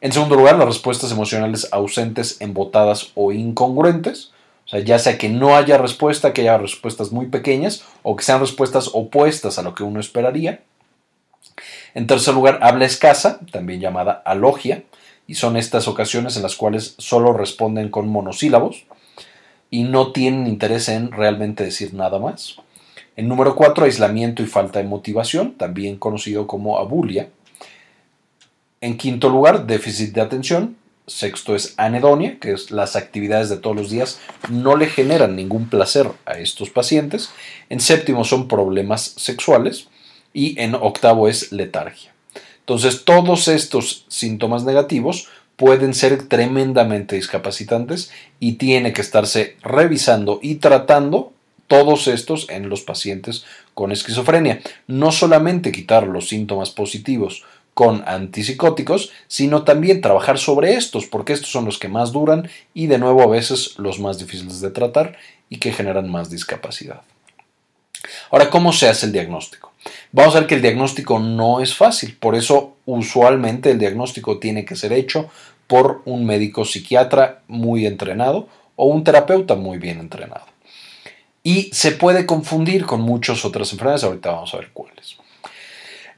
En 0.00 0.12
segundo 0.12 0.36
lugar, 0.36 0.56
las 0.56 0.68
respuestas 0.68 1.12
emocionales 1.12 1.68
ausentes, 1.70 2.40
embotadas 2.40 3.12
o 3.14 3.30
incongruentes. 3.30 4.32
O 4.66 4.68
sea, 4.68 4.80
ya 4.80 4.98
sea 4.98 5.16
que 5.16 5.28
no 5.28 5.54
haya 5.54 5.78
respuesta, 5.78 6.32
que 6.32 6.42
haya 6.42 6.58
respuestas 6.58 7.12
muy 7.12 7.26
pequeñas 7.26 7.84
o 8.02 8.16
que 8.16 8.24
sean 8.24 8.40
respuestas 8.40 8.90
opuestas 8.92 9.58
a 9.58 9.62
lo 9.62 9.74
que 9.74 9.84
uno 9.84 10.00
esperaría. 10.00 10.62
En 11.94 12.06
tercer 12.06 12.34
lugar, 12.34 12.58
habla 12.62 12.84
escasa, 12.84 13.40
también 13.52 13.80
llamada 13.80 14.22
alogia, 14.24 14.82
y 15.28 15.34
son 15.34 15.56
estas 15.56 15.88
ocasiones 15.88 16.36
en 16.36 16.42
las 16.42 16.56
cuales 16.56 16.94
solo 16.98 17.32
responden 17.32 17.90
con 17.90 18.08
monosílabos 18.08 18.84
y 19.70 19.84
no 19.84 20.12
tienen 20.12 20.46
interés 20.46 20.88
en 20.88 21.10
realmente 21.12 21.64
decir 21.64 21.94
nada 21.94 22.18
más. 22.18 22.56
En 23.16 23.28
número 23.28 23.56
cuatro, 23.56 23.84
aislamiento 23.84 24.42
y 24.42 24.46
falta 24.46 24.78
de 24.78 24.84
motivación, 24.84 25.54
también 25.54 25.96
conocido 25.96 26.46
como 26.46 26.78
abulia. 26.78 27.30
En 28.80 28.96
quinto 28.98 29.28
lugar, 29.28 29.66
déficit 29.66 30.12
de 30.12 30.20
atención, 30.20 30.76
Sexto 31.06 31.54
es 31.54 31.74
anedonia, 31.76 32.38
que 32.40 32.52
es 32.52 32.72
las 32.72 32.96
actividades 32.96 33.48
de 33.48 33.58
todos 33.58 33.76
los 33.76 33.90
días 33.90 34.18
no 34.50 34.76
le 34.76 34.86
generan 34.86 35.36
ningún 35.36 35.68
placer 35.68 36.10
a 36.24 36.38
estos 36.38 36.70
pacientes. 36.70 37.30
En 37.70 37.78
séptimo 37.78 38.24
son 38.24 38.48
problemas 38.48 39.14
sexuales 39.16 39.88
y 40.32 40.60
en 40.60 40.74
octavo 40.74 41.28
es 41.28 41.52
letargia. 41.52 42.12
Entonces 42.60 43.04
todos 43.04 43.46
estos 43.46 44.04
síntomas 44.08 44.64
negativos 44.64 45.28
pueden 45.54 45.94
ser 45.94 46.26
tremendamente 46.26 47.14
discapacitantes 47.14 48.10
y 48.40 48.54
tiene 48.54 48.92
que 48.92 49.00
estarse 49.00 49.56
revisando 49.62 50.40
y 50.42 50.56
tratando 50.56 51.32
todos 51.68 52.08
estos 52.08 52.48
en 52.48 52.68
los 52.68 52.82
pacientes 52.82 53.44
con 53.74 53.92
esquizofrenia. 53.92 54.60
No 54.86 55.12
solamente 55.12 55.72
quitar 55.72 56.06
los 56.06 56.28
síntomas 56.28 56.70
positivos 56.70 57.44
con 57.76 58.04
antipsicóticos, 58.06 59.10
sino 59.28 59.62
también 59.64 60.00
trabajar 60.00 60.38
sobre 60.38 60.76
estos, 60.76 61.04
porque 61.04 61.34
estos 61.34 61.50
son 61.50 61.66
los 61.66 61.78
que 61.78 61.88
más 61.88 62.10
duran 62.10 62.48
y 62.72 62.86
de 62.86 62.96
nuevo 62.96 63.20
a 63.20 63.26
veces 63.26 63.74
los 63.76 64.00
más 64.00 64.18
difíciles 64.18 64.62
de 64.62 64.70
tratar 64.70 65.18
y 65.50 65.58
que 65.58 65.74
generan 65.74 66.10
más 66.10 66.30
discapacidad. 66.30 67.02
Ahora, 68.30 68.48
¿cómo 68.48 68.72
se 68.72 68.88
hace 68.88 69.04
el 69.04 69.12
diagnóstico? 69.12 69.74
Vamos 70.10 70.34
a 70.34 70.38
ver 70.38 70.48
que 70.48 70.54
el 70.54 70.62
diagnóstico 70.62 71.18
no 71.18 71.60
es 71.60 71.74
fácil, 71.74 72.16
por 72.16 72.34
eso 72.34 72.76
usualmente 72.86 73.72
el 73.72 73.78
diagnóstico 73.78 74.38
tiene 74.38 74.64
que 74.64 74.74
ser 74.74 74.94
hecho 74.94 75.28
por 75.66 76.00
un 76.06 76.24
médico 76.24 76.64
psiquiatra 76.64 77.42
muy 77.46 77.84
entrenado 77.84 78.48
o 78.76 78.86
un 78.86 79.04
terapeuta 79.04 79.54
muy 79.54 79.76
bien 79.76 80.00
entrenado. 80.00 80.46
Y 81.42 81.68
se 81.74 81.92
puede 81.92 82.24
confundir 82.24 82.86
con 82.86 83.02
muchas 83.02 83.44
otras 83.44 83.70
enfermedades, 83.72 84.04
ahorita 84.04 84.30
vamos 84.30 84.54
a 84.54 84.56
ver 84.56 84.70
cuáles. 84.72 85.18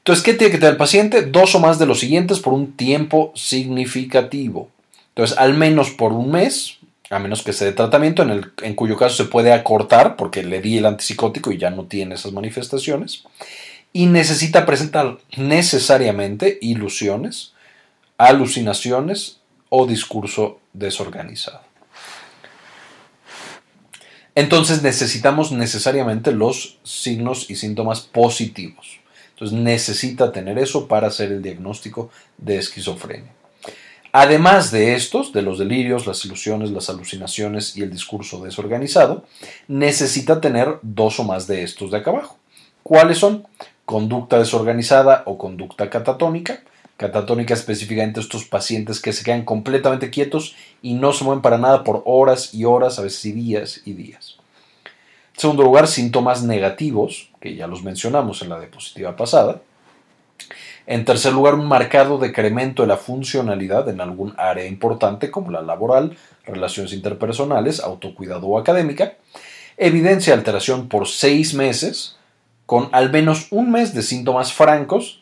Entonces, 0.09 0.25
¿qué 0.25 0.33
tiene 0.33 0.51
que 0.51 0.57
tener 0.57 0.73
el 0.73 0.79
paciente? 0.79 1.21
Dos 1.21 1.55
o 1.55 1.61
más 1.61 1.79
de 1.79 1.85
los 1.85 2.01
siguientes 2.01 2.41
por 2.41 2.55
un 2.55 2.73
tiempo 2.73 3.31
significativo. 3.37 4.71
Entonces, 5.11 5.37
al 5.37 5.53
menos 5.53 5.91
por 5.91 6.15
un 6.15 6.31
mes, 6.31 6.79
a 7.11 7.19
menos 7.19 7.43
que 7.43 7.53
sea 7.53 7.67
de 7.67 7.75
tratamiento, 7.75 8.23
en, 8.23 8.31
el, 8.31 8.53
en 8.63 8.75
cuyo 8.75 8.97
caso 8.97 9.23
se 9.23 9.29
puede 9.29 9.53
acortar 9.53 10.17
porque 10.17 10.43
le 10.43 10.63
di 10.63 10.79
el 10.79 10.87
antipsicótico 10.87 11.53
y 11.53 11.59
ya 11.59 11.69
no 11.69 11.85
tiene 11.85 12.15
esas 12.15 12.33
manifestaciones. 12.33 13.25
Y 13.93 14.07
necesita 14.07 14.65
presentar 14.65 15.19
necesariamente 15.37 16.57
ilusiones, 16.63 17.53
alucinaciones 18.17 19.41
o 19.69 19.87
discurso 19.87 20.59
desorganizado. 20.73 21.61
Entonces 24.35 24.83
necesitamos 24.83 25.53
necesariamente 25.53 26.33
los 26.33 26.79
signos 26.83 27.51
y 27.51 27.57
síntomas 27.57 28.01
positivos. 28.01 29.01
Entonces 29.39 29.57
necesita 29.57 30.33
tener 30.33 30.59
eso 30.59 30.89
para 30.89 31.07
hacer 31.07 31.31
el 31.31 31.43
diagnóstico 31.43 32.11
de 32.39 32.59
esquizofrenia. 32.59 33.33
Además 34.11 34.73
de 34.73 34.97
estos, 34.97 35.33
de 35.33 35.43
los 35.43 35.61
delirios, 35.61 36.09
las 36.09 36.25
ilusiones, 36.25 36.73
las 36.73 36.91
alucinaciones 36.91 37.77
y 37.77 37.83
el 37.83 37.91
discurso 37.93 38.43
desorganizado, 38.43 39.27
necesita 39.69 40.41
tener 40.41 40.81
dos 40.83 41.21
o 41.21 41.25
más 41.25 41.47
de 41.47 41.63
estos 41.63 41.93
de 41.93 41.99
acá 41.99 42.11
abajo. 42.11 42.37
¿Cuáles 42.83 43.19
son? 43.19 43.47
Conducta 43.85 44.41
desorganizada 44.41 45.23
o 45.25 45.39
conducta 45.39 45.89
catatónica. 45.89 46.65
Catatónica 46.97 47.55
específicamente 47.55 48.19
estos 48.19 48.45
pacientes 48.45 49.01
que 49.01 49.13
se 49.13 49.23
quedan 49.23 49.45
completamente 49.45 50.11
quietos 50.11 50.57
y 50.83 50.95
no 50.95 51.13
se 51.13 51.23
mueven 51.23 51.43
para 51.43 51.59
nada 51.59 51.85
por 51.85 52.03
horas 52.07 52.53
y 52.55 52.65
horas, 52.65 52.99
a 52.99 53.03
veces 53.03 53.35
días 53.35 53.83
y 53.85 53.93
días. 53.93 54.37
En 55.35 55.41
segundo 55.41 55.63
lugar, 55.63 55.87
síntomas 55.87 56.43
negativos, 56.43 57.28
que 57.41 57.55
ya 57.55 57.67
los 57.67 57.83
mencionamos 57.83 58.43
en 58.43 58.49
la 58.49 58.59
diapositiva 58.59 59.17
pasada. 59.17 59.61
En 60.87 61.05
tercer 61.05 61.35
lugar, 61.35 61.55
un 61.55 61.67
marcado 61.67 62.17
decremento 62.17 62.83
de 62.83 62.89
la 62.89 62.97
funcionalidad 62.97 63.89
en 63.91 64.01
algún 64.01 64.35
área 64.39 64.67
importante 64.67 65.31
como 65.31 65.51
la 65.51 65.61
laboral, 65.61 66.17
relaciones 66.47 66.95
interpersonales, 66.95 67.81
autocuidado 67.81 68.47
o 68.47 68.59
académica. 68.59 69.15
Evidencia 69.77 70.33
de 70.33 70.39
alteración 70.39 70.89
por 70.89 71.07
seis 71.07 71.53
meses, 71.53 72.17
con 72.65 72.89
al 72.93 73.13
menos 73.13 73.49
un 73.51 73.71
mes 73.71 73.93
de 73.93 74.03
síntomas 74.03 74.53
francos. 74.53 75.21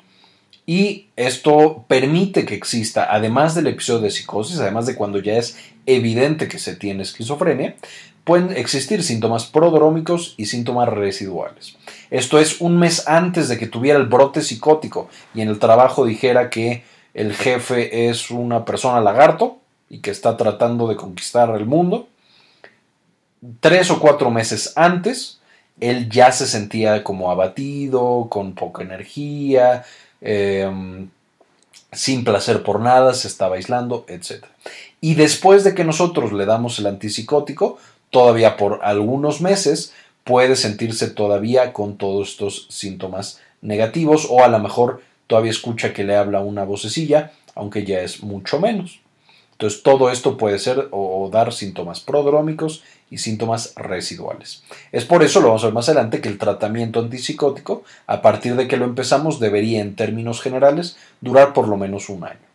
Y 0.67 1.07
esto 1.17 1.85
permite 1.89 2.45
que 2.45 2.55
exista, 2.55 3.09
además 3.11 3.55
del 3.55 3.67
episodio 3.67 4.03
de 4.03 4.11
psicosis, 4.11 4.61
además 4.61 4.87
de 4.87 4.95
cuando 4.95 5.19
ya 5.19 5.37
es 5.37 5.57
evidente 5.85 6.49
que 6.49 6.59
se 6.59 6.77
tiene 6.77 7.03
esquizofrenia, 7.03 7.77
pueden 8.23 8.51
existir 8.57 9.03
síntomas 9.05 9.47
prodrómicos 9.47 10.35
y 10.37 10.47
síntomas 10.47 10.89
residuales. 10.89 11.77
Esto 12.11 12.39
es 12.39 12.61
un 12.61 12.79
mes 12.79 13.09
antes 13.09 13.49
de 13.49 13.59
que 13.59 13.67
tuviera 13.67 13.99
el 13.99 14.07
brote 14.07 14.43
psicótico 14.43 15.09
y 15.35 15.41
en 15.41 15.49
el 15.49 15.59
trabajo 15.59 16.05
dijera 16.05 16.51
que 16.51 16.85
el 17.15 17.35
jefe 17.35 18.09
es 18.09 18.31
una 18.31 18.65
persona 18.65 19.01
lagarto 19.01 19.59
y 19.89 19.99
que 20.01 20.11
está 20.11 20.37
tratando 20.37 20.89
de 20.89 20.97
conquistar 20.97 21.51
el 21.51 21.67
mundo. 21.67 22.09
Tres 23.61 23.91
o 23.91 24.01
cuatro 24.01 24.31
meses 24.31 24.73
antes, 24.77 25.41
él 25.81 26.09
ya 26.11 26.33
se 26.33 26.47
sentía 26.47 27.03
como 27.05 27.31
abatido, 27.31 28.27
con 28.29 28.55
poca 28.55 28.83
energía, 28.83 29.85
em, 30.21 31.09
sin 31.93 32.25
placer 32.25 32.63
por 32.63 32.81
nada, 32.81 33.15
se 33.15 33.29
estaba 33.29 33.57
aislando, 33.57 34.05
etc. 34.09 34.45
Y 35.01 35.15
después 35.15 35.65
de 35.65 35.75
que 35.75 35.85
nosotros 35.85 36.33
le 36.33 36.47
damos 36.47 36.79
el 36.79 36.87
antipsicótico, 36.87 37.79
todavía 38.11 38.57
por 38.57 38.81
algunos 38.83 39.41
meses 39.41 39.93
puede 40.27 40.57
sentirse 40.57 41.09
todavía 41.09 41.73
con 41.73 41.97
todos 41.97 42.31
estos 42.31 42.67
síntomas 42.69 43.41
negativos 43.63 44.27
o 44.29 44.43
a 44.43 44.49
lo 44.49 44.59
mejor 44.59 45.01
todavía 45.29 45.53
escucha 45.53 45.93
que 45.93 46.03
le 46.03 46.17
habla 46.17 46.41
una 46.41 46.65
vocecilla, 46.65 47.31
aunque 47.55 47.85
ya 47.85 48.01
es 48.01 48.25
mucho 48.25 48.59
menos. 48.59 48.99
Entonces 49.53 49.85
todo 49.85 50.11
esto 50.11 50.37
puede 50.37 50.59
ser 50.59 50.89
o, 50.91 51.31
dar 51.33 51.53
síntomas 51.53 52.01
prodrómicos 52.01 52.83
y 53.09 53.19
síntomas 53.19 53.73
residuales. 53.77 54.65
Es 54.91 55.05
por 55.05 55.23
eso, 55.23 55.41
lo 55.41 55.47
vamos 55.47 55.63
a 55.63 55.69
ver 55.69 55.75
más 55.75 55.89
adelante, 55.89 56.21
que 56.21 56.29
el 56.29 56.39
tratamiento 56.39 56.99
antipsicótico, 56.99 57.85
a 58.09 58.21
partir 58.21 58.57
de 58.57 58.67
que 58.67 58.77
lo 58.77 58.85
empezamos, 58.85 59.39
debería 59.39 59.81
en 59.81 59.95
términos 59.95 60.43
generales 60.43 60.97
durar 61.21 61.53
por 61.53 61.69
lo 61.69 61.77
menos 61.77 62.09
un 62.09 62.25
año. 62.25 62.46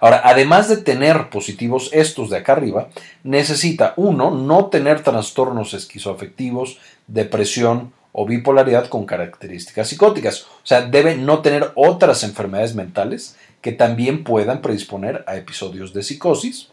Ahora, 0.00 0.22
además 0.24 0.68
de 0.68 0.78
tener 0.78 1.30
positivos 1.30 1.90
estos 1.92 2.30
de 2.30 2.38
acá 2.38 2.52
arriba, 2.52 2.88
necesita 3.24 3.94
uno 3.96 4.30
no 4.30 4.66
tener 4.66 5.02
trastornos 5.02 5.74
esquizoafectivos, 5.74 6.78
depresión 7.06 7.92
o 8.12 8.26
bipolaridad 8.26 8.88
con 8.88 9.06
características 9.06 9.88
psicóticas. 9.88 10.42
O 10.42 10.66
sea, 10.66 10.82
debe 10.82 11.16
no 11.16 11.40
tener 11.40 11.72
otras 11.74 12.22
enfermedades 12.24 12.74
mentales 12.74 13.36
que 13.60 13.72
también 13.72 14.24
puedan 14.24 14.62
predisponer 14.62 15.24
a 15.26 15.36
episodios 15.36 15.92
de 15.92 16.02
psicosis. 16.02 16.68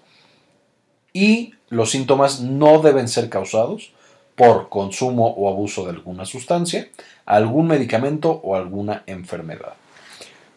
Y 1.13 1.53
los 1.69 1.91
síntomas 1.91 2.41
no 2.41 2.81
deben 2.81 3.07
ser 3.07 3.29
causados 3.29 3.93
por 4.35 4.69
consumo 4.69 5.29
o 5.29 5.49
abuso 5.49 5.85
de 5.85 5.91
alguna 5.91 6.25
sustancia, 6.25 6.89
algún 7.25 7.67
medicamento 7.67 8.31
o 8.43 8.55
alguna 8.55 9.03
enfermedad. 9.07 9.73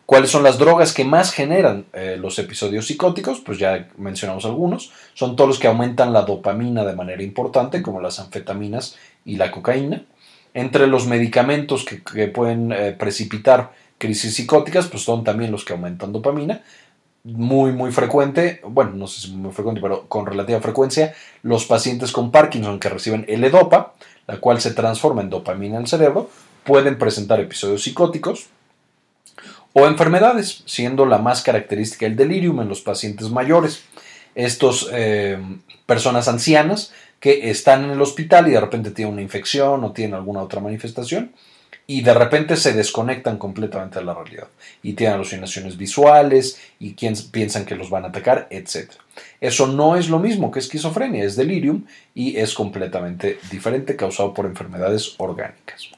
¿Cuáles 0.09 0.31
son 0.31 0.43
las 0.43 0.57
drogas 0.57 0.95
que 0.95 1.05
más 1.05 1.33
generan 1.33 1.85
eh, 1.93 2.17
los 2.19 2.39
episodios 2.39 2.87
psicóticos? 2.87 3.41
Pues 3.41 3.59
ya 3.59 3.91
mencionamos 3.99 4.47
algunos. 4.47 4.91
Son 5.13 5.37
todos 5.37 5.49
los 5.49 5.59
que 5.59 5.67
aumentan 5.67 6.15
la 6.15 6.23
dopamina 6.23 6.83
de 6.87 6.97
manera 6.97 7.23
importante, 7.23 7.83
como 7.83 8.01
las 8.01 8.19
anfetaminas 8.19 8.97
y 9.27 9.37
la 9.37 9.51
cocaína. 9.51 10.07
Entre 10.55 10.87
los 10.87 11.07
medicamentos 11.07 11.85
que, 11.85 12.27
pueden 12.29 12.73
eh, 12.73 12.93
precipitar 12.93 13.73
crisis 13.99 14.35
psicóticas, 14.35 14.87
pues 14.87 15.03
son 15.03 15.25
también 15.25 15.53
los 15.53 15.67
que 15.67 15.75
aumentan 15.75 16.11
dopamina. 16.11 16.63
Muy, 17.25 17.73
muy 17.73 17.93
frecuente, 17.93 18.63
bueno, 18.67 18.93
no 18.93 19.09
sé 19.09 19.21
si 19.21 19.33
muy 19.33 19.53
frecuente, 19.53 19.83
pero 19.83 20.09
con 20.09 20.25
relativa 20.25 20.59
frecuencia, 20.63 21.13
los 21.43 21.67
pacientes 21.67 22.13
con 22.13 22.31
Parkinson 22.31 22.81
que 22.81 22.89
reciben 22.89 23.27
L-Dopa, 23.29 23.93
la 24.27 24.39
cual 24.39 24.59
se 24.63 24.73
transforma 24.73 25.21
en 25.21 25.29
dopamina 25.29 25.77
en 25.77 25.83
el 25.83 25.87
cerebro, 25.87 26.31
pueden 26.65 26.97
presentar 26.97 27.41
episodios 27.41 27.83
psicóticos 27.83 28.49
o 29.73 29.87
enfermedades, 29.87 30.63
siendo 30.67 31.07
la 31.07 31.19
más 31.19 31.43
característica 31.43 32.07
el 32.07 32.17
delirium 32.17 32.61
en 32.61 32.69
los 32.69 32.81
pacientes 32.81 33.31
mayores. 33.31 33.85
Estos 34.35 34.89
eh, 34.93 35.39
personas 35.87 36.29
ancianas 36.29 36.93
que 37.21 37.51
están 37.51 37.85
en 37.85 37.91
el 37.91 38.01
hospital 38.01 38.49
y 38.49 38.53
de 38.53 38.61
repente 38.61 38.91
tienen 38.91 39.15
una 39.15 39.23
infección 39.23 39.83
o 39.85 39.93
tienen 39.93 40.15
alguna 40.15 40.43
otra 40.43 40.61
manifestación 40.61 41.33
y 41.91 42.03
de 42.03 42.13
repente 42.13 42.57
se 42.57 42.75
desconectan 42.75 43.39
completamente 43.39 43.99
de 43.99 44.05
la 44.05 44.13
realidad 44.13 44.49
y 44.83 44.93
tienen 44.93 45.15
alucinaciones 45.15 45.79
visuales 45.79 46.61
y 46.79 46.95
piensan 47.33 47.65
que 47.65 47.77
los 47.77 47.89
van 47.89 48.05
a 48.05 48.09
atacar, 48.09 48.47
etc. 48.51 48.93
Eso 49.41 49.67
no 49.67 49.97
es 49.97 50.11
lo 50.11 50.19
mismo 50.19 50.51
que 50.51 50.59
esquizofrenia, 50.59 51.25
es 51.25 51.35
delirium 51.35 51.87
y 52.15 52.37
es 52.37 52.53
completamente 52.53 53.39
diferente 53.51 53.97
causado 53.97 54.35
por 54.35 54.45
enfermedades 54.45 55.15
orgánicas. 55.17 55.89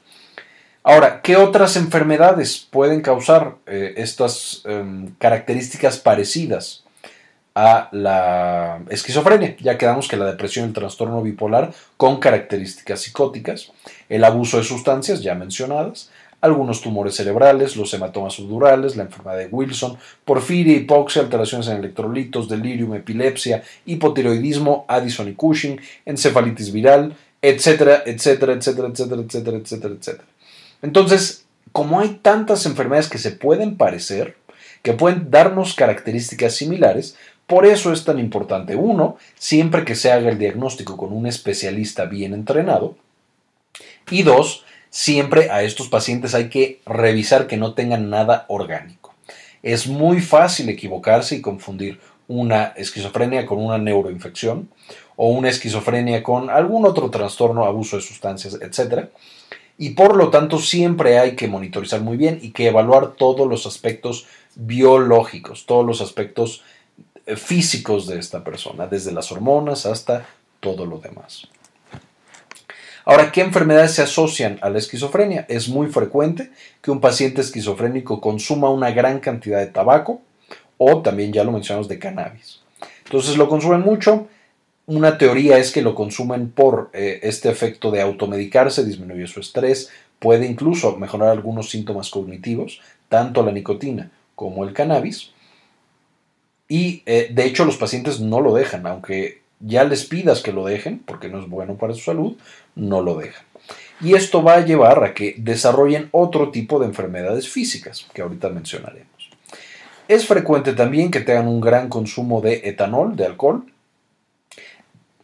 Ahora, 0.83 1.21
¿qué 1.21 1.35
otras 1.35 1.75
enfermedades 1.75 2.67
pueden 2.71 3.01
causar 3.01 3.57
eh, 3.67 3.93
estas 3.97 4.63
em, 4.65 5.13
características 5.19 5.99
parecidas 5.99 6.83
a 7.53 7.87
la 7.91 8.81
esquizofrenia? 8.89 9.55
Ya 9.59 9.77
quedamos 9.77 10.07
que 10.07 10.17
la 10.17 10.25
depresión 10.25 10.65
el 10.65 10.73
trastorno 10.73 11.21
bipolar 11.21 11.71
con 11.97 12.19
características 12.19 13.01
psicóticas, 13.01 13.71
el 14.09 14.23
abuso 14.23 14.57
de 14.57 14.63
sustancias 14.63 15.21
ya 15.21 15.35
mencionadas, 15.35 16.09
algunos 16.41 16.81
tumores 16.81 17.13
cerebrales, 17.13 17.75
los 17.75 17.93
hematomas 17.93 18.33
subdurales, 18.33 18.95
la 18.95 19.03
enfermedad 19.03 19.37
de 19.37 19.49
Wilson, 19.51 19.99
porfiria, 20.25 20.75
hipoxia, 20.75 21.21
alteraciones 21.21 21.67
en 21.67 21.77
electrolitos, 21.77 22.49
delirium, 22.49 22.95
epilepsia, 22.95 23.61
hipotiroidismo, 23.85 24.85
Addison 24.87 25.27
y 25.27 25.33
Cushing, 25.35 25.79
encefalitis 26.07 26.71
viral, 26.73 27.15
etcétera, 27.39 28.01
etcétera, 28.03 28.53
etcétera, 28.53 28.87
etcétera, 28.87 29.21
etcétera, 29.21 29.57
etcétera, 29.57 29.93
etcétera. 29.93 30.30
Entonces, 30.81 31.45
como 31.71 31.99
hay 31.99 32.19
tantas 32.21 32.65
enfermedades 32.65 33.09
que 33.09 33.17
se 33.17 33.31
pueden 33.31 33.77
parecer, 33.77 34.35
que 34.81 34.93
pueden 34.93 35.29
darnos 35.29 35.75
características 35.75 36.55
similares, 36.55 37.15
por 37.47 37.65
eso 37.65 37.91
es 37.93 38.03
tan 38.03 38.19
importante, 38.19 38.75
uno, 38.75 39.17
siempre 39.35 39.85
que 39.85 39.95
se 39.95 40.11
haga 40.11 40.29
el 40.29 40.37
diagnóstico 40.37 40.97
con 40.97 41.13
un 41.13 41.27
especialista 41.27 42.05
bien 42.05 42.33
entrenado, 42.33 42.95
y 44.09 44.23
dos, 44.23 44.65
siempre 44.89 45.49
a 45.51 45.63
estos 45.63 45.87
pacientes 45.87 46.33
hay 46.33 46.49
que 46.49 46.81
revisar 46.85 47.47
que 47.47 47.57
no 47.57 47.73
tengan 47.73 48.09
nada 48.09 48.45
orgánico. 48.47 49.13
Es 49.63 49.87
muy 49.87 50.21
fácil 50.21 50.69
equivocarse 50.69 51.35
y 51.35 51.41
confundir 51.41 51.99
una 52.27 52.73
esquizofrenia 52.75 53.45
con 53.45 53.59
una 53.59 53.77
neuroinfección 53.77 54.69
o 55.15 55.29
una 55.29 55.49
esquizofrenia 55.49 56.23
con 56.23 56.49
algún 56.49 56.85
otro 56.85 57.09
trastorno, 57.11 57.65
abuso 57.65 57.97
de 57.97 58.01
sustancias, 58.01 58.57
etc 58.61 59.09
y 59.81 59.89
por 59.95 60.15
lo 60.15 60.29
tanto 60.29 60.59
siempre 60.59 61.17
hay 61.17 61.35
que 61.35 61.47
monitorizar 61.47 62.01
muy 62.01 62.15
bien 62.15 62.37
y 62.39 62.51
que 62.51 62.67
evaluar 62.67 63.13
todos 63.13 63.47
los 63.47 63.65
aspectos 63.65 64.27
biológicos, 64.53 65.65
todos 65.65 65.83
los 65.83 66.01
aspectos 66.01 66.61
eh, 67.25 67.35
físicos 67.35 68.05
de 68.05 68.19
esta 68.19 68.43
persona, 68.43 68.85
desde 68.85 69.11
las 69.11 69.31
hormonas 69.31 69.87
hasta 69.87 70.27
todo 70.59 70.85
lo 70.85 70.99
demás. 70.99 71.47
Ahora, 73.05 73.31
¿qué 73.31 73.41
enfermedades 73.41 73.95
se 73.95 74.03
asocian 74.03 74.59
a 74.61 74.69
la 74.69 74.77
esquizofrenia? 74.77 75.47
Es 75.49 75.67
muy 75.67 75.87
frecuente 75.87 76.51
que 76.79 76.91
un 76.91 77.01
paciente 77.01 77.41
esquizofrénico 77.41 78.21
consuma 78.21 78.69
una 78.69 78.91
gran 78.91 79.19
cantidad 79.19 79.57
de 79.57 79.65
tabaco 79.65 80.21
o 80.77 81.01
también 81.01 81.33
ya 81.33 81.43
lo 81.43 81.53
mencionamos 81.53 81.87
de 81.87 81.97
cannabis. 81.97 82.59
Entonces 83.05 83.35
lo 83.35 83.49
consumen 83.49 83.81
mucho. 83.81 84.27
Una 84.87 85.17
teoría 85.17 85.57
es 85.57 85.71
que 85.71 85.81
lo 85.81 85.95
consumen 85.95 86.49
por 86.49 86.89
eh, 86.93 87.19
este 87.23 87.49
efecto 87.49 87.91
de 87.91 88.01
automedicarse, 88.01 88.83
disminuye 88.83 89.27
su 89.27 89.39
estrés, 89.39 89.89
puede 90.19 90.45
incluso 90.45 90.97
mejorar 90.97 91.29
algunos 91.29 91.69
síntomas 91.69 92.09
cognitivos, 92.09 92.81
tanto 93.09 93.43
la 93.43 93.51
nicotina 93.51 94.11
como 94.35 94.63
el 94.63 94.73
cannabis. 94.73 95.31
Y 96.67 97.03
eh, 97.05 97.29
de 97.33 97.45
hecho 97.45 97.65
los 97.65 97.77
pacientes 97.77 98.19
no 98.19 98.41
lo 98.41 98.53
dejan, 98.53 98.87
aunque 98.87 99.41
ya 99.59 99.83
les 99.83 100.05
pidas 100.05 100.41
que 100.41 100.53
lo 100.53 100.65
dejen, 100.65 100.99
porque 100.99 101.29
no 101.29 101.39
es 101.39 101.49
bueno 101.49 101.75
para 101.75 101.93
su 101.93 102.01
salud, 102.01 102.37
no 102.75 103.01
lo 103.01 103.15
dejan. 103.15 103.45
Y 104.01 104.15
esto 104.15 104.41
va 104.41 104.55
a 104.55 104.65
llevar 104.65 105.03
a 105.03 105.13
que 105.13 105.35
desarrollen 105.37 106.09
otro 106.11 106.49
tipo 106.49 106.79
de 106.79 106.87
enfermedades 106.87 107.47
físicas, 107.47 108.07
que 108.13 108.23
ahorita 108.23 108.49
mencionaremos. 108.49 109.29
Es 110.07 110.25
frecuente 110.25 110.73
también 110.73 111.11
que 111.11 111.21
tengan 111.21 111.47
un 111.47 111.61
gran 111.61 111.87
consumo 111.87 112.41
de 112.41 112.61
etanol, 112.63 113.15
de 113.15 113.25
alcohol. 113.25 113.63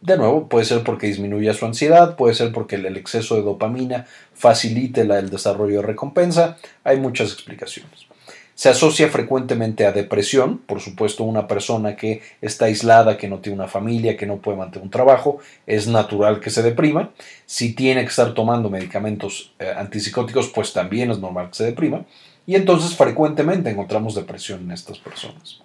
De 0.00 0.16
nuevo, 0.16 0.48
puede 0.48 0.64
ser 0.64 0.84
porque 0.84 1.08
disminuye 1.08 1.52
su 1.54 1.66
ansiedad, 1.66 2.14
puede 2.14 2.34
ser 2.34 2.52
porque 2.52 2.76
el 2.76 2.96
exceso 2.96 3.34
de 3.34 3.42
dopamina 3.42 4.06
facilite 4.32 5.00
el 5.00 5.28
desarrollo 5.28 5.80
de 5.80 5.86
recompensa. 5.86 6.56
Hay 6.84 6.98
muchas 7.00 7.32
explicaciones. 7.32 8.06
Se 8.54 8.68
asocia 8.68 9.08
frecuentemente 9.08 9.86
a 9.86 9.92
depresión, 9.92 10.58
por 10.58 10.80
supuesto 10.80 11.22
una 11.24 11.46
persona 11.46 11.94
que 11.94 12.22
está 12.42 12.64
aislada, 12.64 13.16
que 13.16 13.28
no 13.28 13.38
tiene 13.38 13.56
una 13.56 13.68
familia, 13.68 14.16
que 14.16 14.26
no 14.26 14.38
puede 14.38 14.58
mantener 14.58 14.84
un 14.84 14.90
trabajo, 14.90 15.38
es 15.66 15.86
natural 15.86 16.40
que 16.40 16.50
se 16.50 16.62
deprima. 16.62 17.10
Si 17.46 17.72
tiene 17.74 18.02
que 18.02 18.08
estar 18.08 18.34
tomando 18.34 18.68
medicamentos 18.68 19.52
eh, 19.58 19.72
antipsicóticos, 19.76 20.48
pues 20.48 20.72
también 20.72 21.10
es 21.10 21.18
normal 21.18 21.50
que 21.50 21.54
se 21.54 21.66
deprima. 21.66 22.04
Y 22.46 22.54
entonces 22.54 22.96
frecuentemente 22.96 23.70
encontramos 23.70 24.14
depresión 24.14 24.62
en 24.62 24.72
estas 24.72 24.98
personas. 24.98 25.60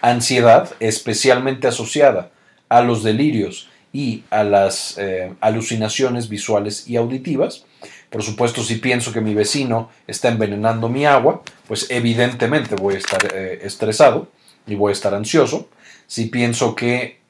Ansiedad, 0.00 0.70
especialmente 0.80 1.68
asociada 1.68 2.30
a 2.70 2.82
los 2.82 3.02
delirios 3.02 3.68
y 3.92 4.24
a 4.30 4.44
las 4.44 4.96
eh, 4.98 5.32
alucinaciones 5.40 6.28
visuales 6.28 6.88
y 6.88 6.96
auditivas, 6.96 7.64
por 8.10 8.24
supuesto, 8.24 8.62
si 8.62 8.76
pienso 8.76 9.12
que 9.12 9.20
mi 9.20 9.34
vecino 9.34 9.88
está 10.08 10.28
envenenando 10.28 10.88
mi 10.88 11.06
agua, 11.06 11.42
pues 11.68 11.86
evidentemente 11.90 12.74
voy 12.74 12.96
a 12.96 12.98
estar 12.98 13.24
eh, 13.32 13.60
estresado 13.62 14.28
y 14.66 14.74
voy 14.74 14.90
a 14.90 14.92
estar 14.92 15.14
ansioso. 15.14 15.68
Si 16.08 16.26
pienso 16.26 16.74
que 16.74 17.20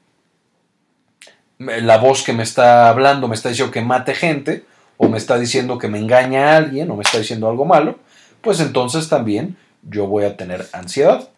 la 1.58 1.98
voz 1.98 2.22
que 2.22 2.32
me 2.32 2.42
está 2.42 2.88
hablando 2.88 3.28
me 3.28 3.34
está 3.34 3.50
diciendo 3.50 3.70
que 3.70 3.82
mate 3.82 4.14
gente, 4.14 4.64
o 4.96 5.08
me 5.08 5.18
está 5.18 5.38
diciendo 5.38 5.78
que 5.78 5.88
me 5.88 5.98
engaña 5.98 6.52
a 6.52 6.56
alguien, 6.56 6.90
o 6.90 6.96
me 6.96 7.02
está 7.02 7.18
diciendo 7.18 7.48
algo 7.48 7.66
malo, 7.66 7.98
pues 8.40 8.60
entonces 8.60 9.08
también 9.10 9.56
yo 9.82 10.06
voy 10.06 10.24
a 10.24 10.36
tener 10.36 10.66
ansiedad. 10.72 11.28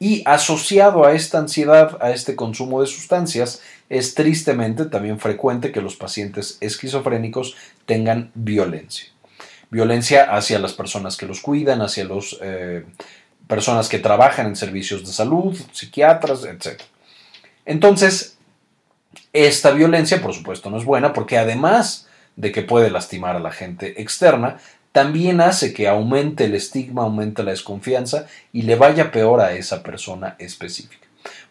Y 0.00 0.22
asociado 0.24 1.04
a 1.04 1.12
esta 1.12 1.38
ansiedad, 1.38 1.98
a 2.00 2.10
este 2.10 2.34
consumo 2.34 2.80
de 2.80 2.88
sustancias, 2.88 3.62
es 3.92 4.14
tristemente 4.14 4.86
también 4.86 5.20
frecuente 5.20 5.70
que 5.70 5.82
los 5.82 5.96
pacientes 5.96 6.56
esquizofrénicos 6.62 7.56
tengan 7.84 8.30
violencia. 8.34 9.08
Violencia 9.68 10.34
hacia 10.34 10.58
las 10.58 10.72
personas 10.72 11.18
que 11.18 11.26
los 11.26 11.40
cuidan, 11.40 11.82
hacia 11.82 12.06
las 12.06 12.38
eh, 12.40 12.86
personas 13.46 13.90
que 13.90 13.98
trabajan 13.98 14.46
en 14.46 14.56
servicios 14.56 15.06
de 15.06 15.12
salud, 15.12 15.54
psiquiatras, 15.72 16.44
etc. 16.44 16.80
Entonces, 17.66 18.38
esta 19.34 19.72
violencia, 19.72 20.22
por 20.22 20.32
supuesto, 20.32 20.70
no 20.70 20.78
es 20.78 20.86
buena 20.86 21.12
porque 21.12 21.36
además 21.36 22.08
de 22.36 22.50
que 22.50 22.62
puede 22.62 22.90
lastimar 22.90 23.36
a 23.36 23.40
la 23.40 23.52
gente 23.52 24.00
externa, 24.00 24.56
también 24.92 25.42
hace 25.42 25.74
que 25.74 25.86
aumente 25.86 26.46
el 26.46 26.54
estigma, 26.54 27.02
aumente 27.02 27.42
la 27.42 27.50
desconfianza 27.50 28.26
y 28.54 28.62
le 28.62 28.76
vaya 28.76 29.10
peor 29.10 29.42
a 29.42 29.52
esa 29.52 29.82
persona 29.82 30.34
específica. 30.38 31.01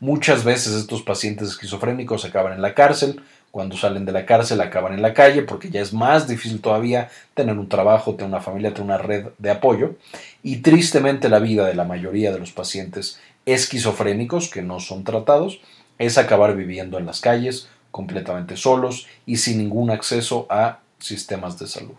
Muchas 0.02 0.44
veces 0.44 0.74
estos 0.74 1.04
pacientes 1.04 1.50
esquizofrénicos 1.50 2.26
acaban 2.26 2.54
en 2.54 2.62
la 2.64 2.74
cárcel, 2.74 3.22
cuando 3.52 3.78
salen 3.78 4.04
de 4.04 4.12
la 4.12 4.26
cárcel 4.26 4.60
acaban 4.60 4.94
en 4.94 5.04
la 5.04 5.14
calle 5.14 5.44
porque 5.44 5.70
ya 5.70 5.80
es 5.80 5.94
más 5.94 6.28
difícil 6.28 6.60
todavía 6.60 7.10
tener 7.36 7.60
un 7.60 7.70
trabajo, 7.70 8.16
tener 8.16 8.30
una 8.30 8.42
familia, 8.42 8.74
tener 8.74 8.86
una 8.86 8.98
red 8.98 9.28
de 9.38 9.52
apoyo 9.52 9.96
y 10.42 10.58
tristemente 10.58 11.30
la 11.30 11.38
vida 11.38 11.68
de 11.68 11.76
la 11.76 11.84
mayoría 11.84 12.32
de 12.32 12.40
los 12.40 12.52
pacientes 12.52 13.20
esquizofrénicos 13.46 14.50
que 14.50 14.64
no 14.64 14.80
son 14.80 15.04
tratados 15.04 15.62
es 16.00 16.18
acabar 16.18 16.56
viviendo 16.56 16.98
en 16.98 17.06
las 17.06 17.22
calles 17.22 17.70
completamente 17.92 18.58
solos 18.58 19.06
y 19.28 19.38
sin 19.38 19.60
ningún 19.60 19.92
acceso 19.92 20.48
a 20.50 20.80
sistemas 20.98 21.60
de 21.60 21.68
salud. 21.68 21.94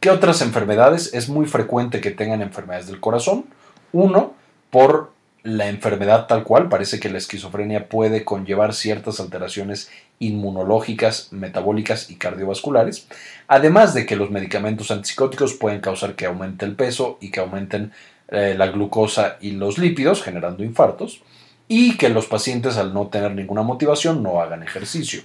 ¿Qué 0.00 0.10
otras 0.10 0.42
enfermedades? 0.42 1.14
Es 1.14 1.30
muy 1.30 1.46
frecuente 1.46 2.02
que 2.02 2.10
tengan 2.10 2.42
enfermedades 2.42 2.88
del 2.88 3.00
corazón. 3.00 3.46
Uno, 3.92 4.34
por 4.68 5.13
la 5.44 5.68
enfermedad 5.68 6.26
tal 6.26 6.42
cual, 6.42 6.70
parece 6.70 6.98
que 6.98 7.10
la 7.10 7.18
esquizofrenia 7.18 7.90
puede 7.90 8.24
conllevar 8.24 8.72
ciertas 8.72 9.20
alteraciones 9.20 9.90
inmunológicas, 10.18 11.28
metabólicas 11.32 12.10
y 12.10 12.16
cardiovasculares, 12.16 13.06
además 13.46 13.92
de 13.92 14.06
que 14.06 14.16
los 14.16 14.30
medicamentos 14.30 14.90
antipsicóticos 14.90 15.52
pueden 15.52 15.80
causar 15.80 16.14
que 16.14 16.24
aumente 16.24 16.64
el 16.64 16.74
peso 16.74 17.18
y 17.20 17.30
que 17.30 17.40
aumenten 17.40 17.92
eh, 18.28 18.54
la 18.56 18.68
glucosa 18.68 19.36
y 19.38 19.50
los 19.50 19.76
lípidos, 19.76 20.22
generando 20.22 20.64
infartos, 20.64 21.22
y 21.68 21.98
que 21.98 22.08
los 22.08 22.26
pacientes 22.26 22.78
al 22.78 22.94
no 22.94 23.08
tener 23.08 23.32
ninguna 23.32 23.62
motivación 23.62 24.22
no 24.22 24.40
hagan 24.40 24.62
ejercicio. 24.62 25.22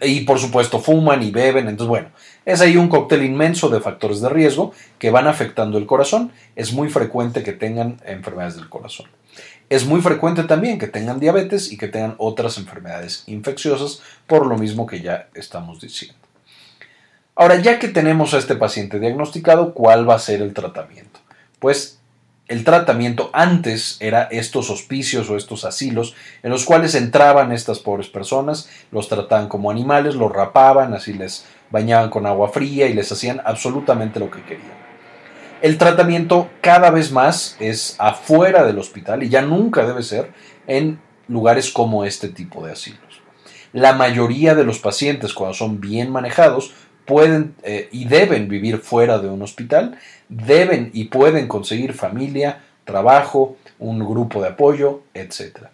Y 0.00 0.20
por 0.20 0.38
supuesto 0.38 0.80
fuman 0.80 1.22
y 1.22 1.30
beben, 1.30 1.68
entonces 1.68 1.88
bueno, 1.88 2.08
es 2.48 2.62
ahí 2.62 2.78
un 2.78 2.88
cóctel 2.88 3.24
inmenso 3.24 3.68
de 3.68 3.78
factores 3.78 4.22
de 4.22 4.30
riesgo 4.30 4.72
que 4.98 5.10
van 5.10 5.26
afectando 5.26 5.76
el 5.76 5.84
corazón. 5.84 6.32
Es 6.56 6.72
muy 6.72 6.88
frecuente 6.88 7.42
que 7.42 7.52
tengan 7.52 8.00
enfermedades 8.06 8.56
del 8.56 8.70
corazón. 8.70 9.06
Es 9.68 9.84
muy 9.84 10.00
frecuente 10.00 10.44
también 10.44 10.78
que 10.78 10.86
tengan 10.86 11.20
diabetes 11.20 11.70
y 11.70 11.76
que 11.76 11.88
tengan 11.88 12.14
otras 12.16 12.56
enfermedades 12.56 13.24
infecciosas, 13.26 14.00
por 14.26 14.46
lo 14.46 14.56
mismo 14.56 14.86
que 14.86 15.02
ya 15.02 15.28
estamos 15.34 15.78
diciendo. 15.78 16.16
Ahora, 17.36 17.56
ya 17.56 17.78
que 17.78 17.88
tenemos 17.88 18.32
a 18.32 18.38
este 18.38 18.54
paciente 18.54 18.98
diagnosticado, 18.98 19.74
¿cuál 19.74 20.08
va 20.08 20.14
a 20.14 20.18
ser 20.18 20.40
el 20.40 20.54
tratamiento? 20.54 21.20
Pues 21.58 21.98
el 22.46 22.64
tratamiento 22.64 23.28
antes 23.34 23.98
era 24.00 24.22
estos 24.22 24.70
hospicios 24.70 25.28
o 25.28 25.36
estos 25.36 25.66
asilos 25.66 26.14
en 26.42 26.50
los 26.50 26.64
cuales 26.64 26.94
entraban 26.94 27.52
estas 27.52 27.78
pobres 27.78 28.08
personas, 28.08 28.70
los 28.90 29.10
trataban 29.10 29.50
como 29.50 29.70
animales, 29.70 30.14
los 30.14 30.32
rapaban, 30.32 30.94
así 30.94 31.12
les 31.12 31.44
bañaban 31.70 32.10
con 32.10 32.26
agua 32.26 32.48
fría 32.48 32.86
y 32.86 32.94
les 32.94 33.10
hacían 33.10 33.40
absolutamente 33.44 34.20
lo 34.20 34.30
que 34.30 34.42
querían. 34.42 34.78
El 35.60 35.76
tratamiento 35.76 36.48
cada 36.60 36.90
vez 36.90 37.10
más 37.10 37.56
es 37.58 37.96
afuera 37.98 38.64
del 38.64 38.78
hospital 38.78 39.22
y 39.22 39.28
ya 39.28 39.42
nunca 39.42 39.84
debe 39.84 40.02
ser 40.02 40.30
en 40.66 41.00
lugares 41.26 41.70
como 41.70 42.04
este 42.04 42.28
tipo 42.28 42.64
de 42.64 42.72
asilos. 42.72 43.22
La 43.72 43.92
mayoría 43.92 44.54
de 44.54 44.64
los 44.64 44.78
pacientes 44.78 45.34
cuando 45.34 45.54
son 45.54 45.80
bien 45.80 46.10
manejados 46.10 46.74
pueden 47.04 47.54
eh, 47.62 47.88
y 47.90 48.04
deben 48.04 48.48
vivir 48.48 48.78
fuera 48.78 49.18
de 49.18 49.28
un 49.28 49.42
hospital, 49.42 49.98
deben 50.28 50.90
y 50.92 51.06
pueden 51.06 51.48
conseguir 51.48 51.92
familia, 51.92 52.62
trabajo, 52.84 53.56
un 53.78 53.98
grupo 53.98 54.40
de 54.42 54.48
apoyo, 54.48 55.02
etc. 55.14 55.68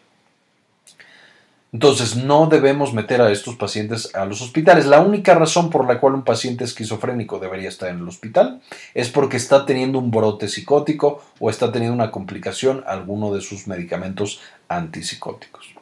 Entonces, 1.75 2.15
no 2.15 2.47
debemos 2.47 2.95
meter 2.95 3.21
a 3.21 3.33
estos 3.33 3.57
pacientes 3.57 4.15
a 4.15 4.27
los 4.27 4.41
hospitales. 4.41 4.87
La 4.87 5.01
única 5.01 5.35
razón 5.35 5.71
por 5.71 5.89
la 5.89 5.99
cual 5.99 6.15
un 6.15 6.23
paciente 6.23 6.63
esquizofrénico 6.63 7.41
debería 7.41 7.69
estar 7.69 7.89
en 7.89 7.99
el 7.99 8.07
hospital 8.07 8.61
es 8.95 9.09
porque 9.09 9.37
está 9.37 9.67
teniendo 9.67 9.99
un 9.99 10.13
brote 10.13 10.47
psicótico 10.47 11.21
o 11.41 11.51
está 11.51 11.73
teniendo 11.73 11.93
una 11.93 12.13
complicación 12.13 12.85
alguno 12.87 13.35
de 13.35 13.41
sus 13.41 13.67
medicamentos 13.67 14.41
antipsicóticos. 14.69 15.75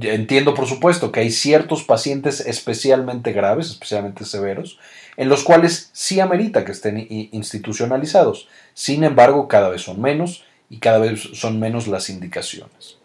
Entiendo, 0.00 0.54
por 0.54 0.68
supuesto, 0.68 1.10
que 1.10 1.18
hay 1.18 1.32
ciertos 1.32 1.82
pacientes 1.82 2.38
especialmente 2.38 3.32
graves, 3.32 3.70
especialmente 3.70 4.24
severos, 4.24 4.78
en 5.16 5.28
los 5.28 5.42
cuales 5.42 5.90
sí 5.92 6.20
amerita 6.20 6.64
que 6.64 6.70
estén 6.70 7.04
institucionalizados. 7.32 8.46
Sin 8.74 9.02
embargo, 9.02 9.48
cada 9.48 9.70
vez 9.70 9.82
son 9.82 10.00
menos 10.00 10.44
y 10.70 10.78
cada 10.78 10.98
vez 10.98 11.20
son 11.34 11.58
menos 11.58 11.88
las 11.88 12.10
indicaciones. 12.10 12.98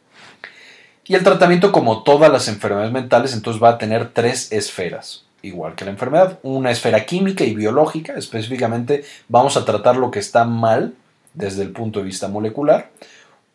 Y 1.12 1.16
el 1.16 1.26
tratamiento, 1.26 1.74
como 1.74 2.04
todas 2.04 2.32
las 2.32 2.48
enfermedades 2.48 2.94
mentales, 2.94 3.34
entonces 3.34 3.62
va 3.62 3.72
a 3.72 3.78
tener 3.78 4.14
tres 4.14 4.50
esferas, 4.54 5.26
igual 5.42 5.76
que 5.76 5.84
la 5.84 5.92
enfermedad. 5.92 6.40
Una 6.42 6.72
esfera 6.72 7.06
química 7.06 7.44
y 7.44 7.54
biológica, 7.54 8.14
específicamente 8.14 9.04
vamos 9.28 9.58
a 9.58 9.66
tratar 9.66 9.98
lo 9.98 10.10
que 10.10 10.20
está 10.20 10.46
mal 10.46 10.94
desde 11.34 11.64
el 11.64 11.72
punto 11.72 12.00
de 12.00 12.06
vista 12.06 12.30
molecular. 12.30 12.92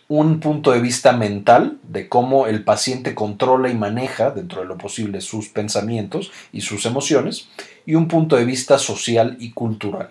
Un 0.09 0.39
punto 0.41 0.73
de 0.73 0.81
vista 0.81 1.13
mental, 1.13 1.79
de 1.83 2.11
cómo 2.11 2.47
el 2.47 2.63
paciente 2.63 3.15
controla 3.15 3.71
y 3.71 3.75
maneja, 3.75 4.33
dentro 4.33 4.61
de 4.61 4.67
lo 4.67 4.77
posible, 4.77 5.23
sus 5.23 5.49
pensamientos 5.49 6.33
y 6.53 6.61
sus 6.61 6.85
emociones. 6.85 7.49
Y 7.87 7.95
un 7.95 8.07
punto 8.07 8.37
de 8.37 8.45
vista 8.45 8.79
social 8.79 9.39
y 9.41 9.53
cultural, 9.53 10.11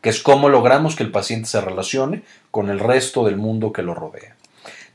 que 0.00 0.10
es 0.10 0.22
cómo 0.22 0.48
logramos 0.48 0.94
que 0.94 1.02
el 1.02 1.10
paciente 1.10 1.48
se 1.48 1.60
relacione 1.60 2.22
con 2.52 2.70
el 2.70 2.78
resto 2.78 3.24
del 3.24 3.36
mundo 3.36 3.72
que 3.72 3.82
lo 3.82 3.94
rodea. 3.94 4.36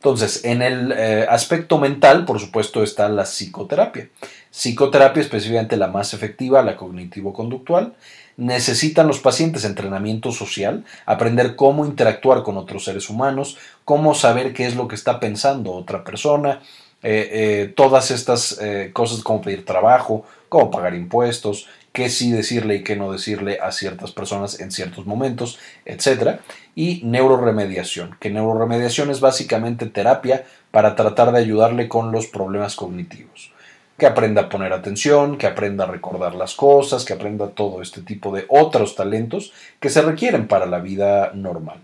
Entonces, 0.05 0.45
en 0.45 0.61
el 0.61 0.91
eh, 0.91 1.25
aspecto 1.27 1.79
mental, 1.79 2.25
por 2.25 2.39
supuesto, 2.39 2.83
está 2.83 3.09
la 3.09 3.23
psicoterapia. 3.23 4.07
Psicoterapia, 4.51 5.19
específicamente 5.19 5.77
la 5.77 5.87
más 5.87 6.13
efectiva, 6.13 6.61
la 6.61 6.77
cognitivo-conductual. 6.77 7.95
Necesitan 8.37 9.07
los 9.07 9.17
pacientes 9.17 9.65
entrenamiento 9.65 10.31
social, 10.31 10.85
aprender 11.07 11.55
cómo 11.55 11.87
interactuar 11.87 12.43
con 12.43 12.55
otros 12.55 12.83
seres 12.83 13.09
humanos, 13.09 13.57
cómo 13.83 14.13
saber 14.13 14.53
qué 14.53 14.67
es 14.67 14.75
lo 14.75 14.87
que 14.87 14.93
está 14.93 15.19
pensando 15.19 15.71
otra 15.71 16.03
persona, 16.03 16.61
eh, 17.01 17.29
eh, 17.31 17.73
todas 17.75 18.11
estas 18.11 18.59
cosas 18.93 19.23
como 19.23 19.41
pedir 19.41 19.65
trabajo, 19.65 20.23
cómo 20.49 20.69
pagar 20.69 20.93
impuestos, 20.93 21.67
qué 21.95 22.09
sí 22.09 22.31
decirle 22.31 22.75
y 22.75 22.83
qué 22.83 22.95
no 22.95 23.11
decirle 23.11 23.57
a 23.59 23.71
ciertas 23.71 24.11
personas 24.11 24.59
en 24.59 24.69
ciertos 24.69 25.07
momentos, 25.07 25.57
etc. 25.85 26.41
Y 26.75 27.01
neuroremediación, 27.05 28.17
que 28.19 28.29
neuroremediación 28.29 29.09
es 29.09 29.21
básicamente 29.21 29.87
terapia 29.87 30.45
para 30.71 30.95
tratar 30.95 31.31
de 31.31 31.39
ayudarle 31.39 31.87
con 31.87 32.11
los 32.11 32.27
problemas 32.27 32.75
cognitivos. 32.75 33.51
Que 33.97 34.05
aprenda 34.05 34.43
a 34.43 34.49
poner 34.49 34.73
atención, 34.73 35.37
que 35.37 35.47
aprenda 35.47 35.85
a 35.85 35.87
recordar 35.87 36.35
las 36.35 36.53
cosas, 36.53 37.05
que 37.05 37.13
aprenda 37.13 37.47
todo 37.47 37.81
este 37.81 38.01
tipo 38.01 38.35
de 38.35 38.45
otros 38.49 38.95
talentos 38.95 39.53
que 39.79 39.89
se 39.89 40.01
requieren 40.01 40.49
para 40.49 40.65
la 40.65 40.79
vida 40.79 41.31
normal. 41.33 41.79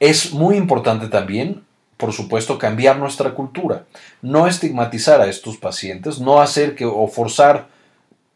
Es 0.00 0.32
muy 0.32 0.56
importante 0.56 1.06
también 1.06 1.62
por 1.98 2.12
supuesto, 2.12 2.58
cambiar 2.58 2.96
nuestra 2.96 3.34
cultura, 3.34 3.82
no 4.22 4.46
estigmatizar 4.46 5.20
a 5.20 5.26
estos 5.26 5.56
pacientes, 5.56 6.20
no 6.20 6.40
hacer 6.40 6.76
que 6.76 6.86
o 6.86 7.08
forzar 7.08 7.66